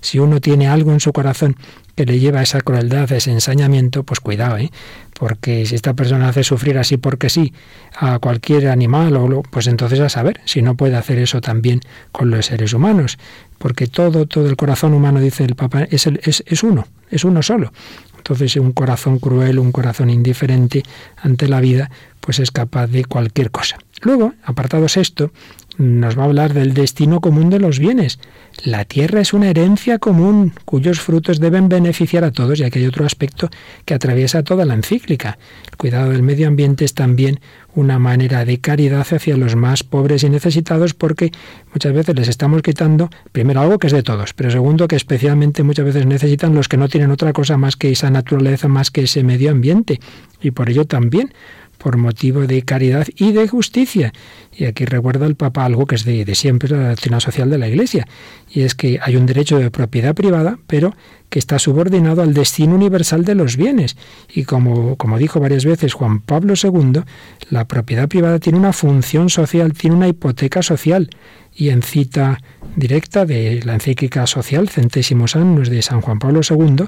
[0.00, 1.56] Si uno tiene algo en su corazón
[1.98, 4.70] que le lleva a esa crueldad, a ese ensañamiento, pues cuidado, ¿eh?
[5.14, 7.52] porque si esta persona hace sufrir así porque sí
[7.92, 11.80] a cualquier animal, o pues entonces a saber si no puede hacer eso también
[12.12, 13.18] con los seres humanos,
[13.58, 17.42] porque todo, todo el corazón humano, dice el Papa, es, es, es uno, es uno
[17.42, 17.72] solo.
[18.16, 20.84] Entonces un corazón cruel, un corazón indiferente
[21.16, 21.90] ante la vida,
[22.20, 23.76] pues es capaz de cualquier cosa.
[24.02, 25.32] Luego, apartado sexto,
[25.78, 28.18] nos va a hablar del destino común de los bienes.
[28.64, 32.86] La tierra es una herencia común cuyos frutos deben beneficiar a todos y aquí hay
[32.86, 33.48] otro aspecto
[33.84, 35.38] que atraviesa toda la encíclica.
[35.70, 37.38] El cuidado del medio ambiente es también
[37.74, 41.30] una manera de caridad hacia los más pobres y necesitados porque
[41.72, 45.62] muchas veces les estamos quitando, primero, algo que es de todos, pero segundo, que especialmente
[45.62, 49.02] muchas veces necesitan los que no tienen otra cosa más que esa naturaleza, más que
[49.02, 50.00] ese medio ambiente.
[50.40, 51.32] Y por ello también
[51.78, 54.12] por motivo de caridad y de justicia.
[54.52, 57.68] Y aquí recuerda el Papa algo que es de, siempre la doctrina social de la
[57.68, 58.06] Iglesia,
[58.50, 60.94] y es que hay un derecho de propiedad privada, pero
[61.30, 63.96] que está subordinado al destino universal de los bienes.
[64.32, 67.02] Y como, como dijo varias veces Juan Pablo II,
[67.50, 71.10] la propiedad privada tiene una función social, tiene una hipoteca social.
[71.54, 72.40] Y en cita
[72.76, 76.86] directa de la encíclica social Centésimos Años de San Juan Pablo II,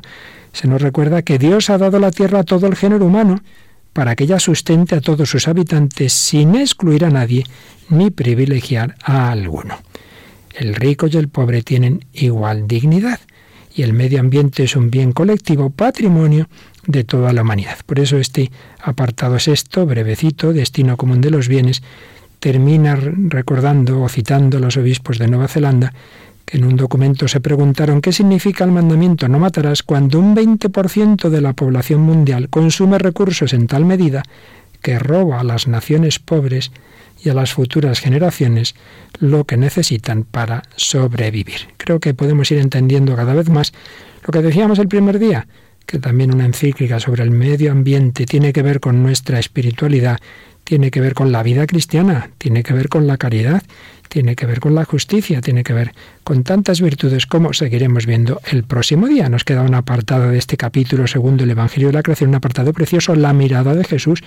[0.53, 3.43] se nos recuerda que Dios ha dado la tierra a todo el género humano,
[4.01, 7.45] para que ella sustente a todos sus habitantes sin excluir a nadie
[7.91, 9.77] ni privilegiar a alguno.
[10.55, 13.21] El rico y el pobre tienen igual dignidad
[13.77, 16.49] y el medio ambiente es un bien colectivo, patrimonio
[16.87, 17.77] de toda la humanidad.
[17.85, 18.51] Por eso este
[18.83, 21.83] apartado sexto, brevecito, destino común de los bienes,
[22.39, 25.93] termina recordando o citando a los obispos de Nueva Zelanda
[26.53, 31.41] en un documento se preguntaron qué significa el mandamiento no matarás cuando un 20% de
[31.41, 34.23] la población mundial consume recursos en tal medida
[34.83, 36.73] que roba a las naciones pobres
[37.23, 38.75] y a las futuras generaciones
[39.19, 41.69] lo que necesitan para sobrevivir.
[41.77, 43.73] Creo que podemos ir entendiendo cada vez más
[44.27, 45.47] lo que decíamos el primer día,
[45.87, 50.19] que también una encíclica sobre el medio ambiente tiene que ver con nuestra espiritualidad,
[50.65, 53.63] tiene que ver con la vida cristiana, tiene que ver con la caridad
[54.11, 55.95] tiene que ver con la justicia, tiene que ver
[56.25, 59.29] con tantas virtudes como seguiremos viendo el próximo día.
[59.29, 62.73] Nos queda un apartado de este capítulo segundo, el Evangelio de la Creación, un apartado
[62.73, 64.23] precioso, la mirada de Jesús,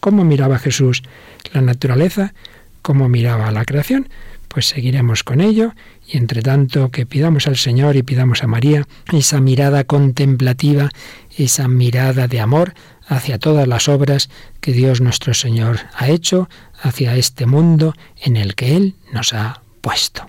[0.00, 1.04] cómo miraba Jesús
[1.52, 2.34] la naturaleza,
[2.82, 4.08] cómo miraba la creación.
[4.48, 5.72] Pues seguiremos con ello
[6.06, 10.88] y entre tanto que pidamos al Señor y pidamos a María esa mirada contemplativa,
[11.36, 12.74] esa mirada de amor
[13.08, 14.28] hacia todas las obras
[14.60, 16.48] que Dios nuestro Señor ha hecho,
[16.80, 20.28] hacia este mundo en el que Él nos ha puesto.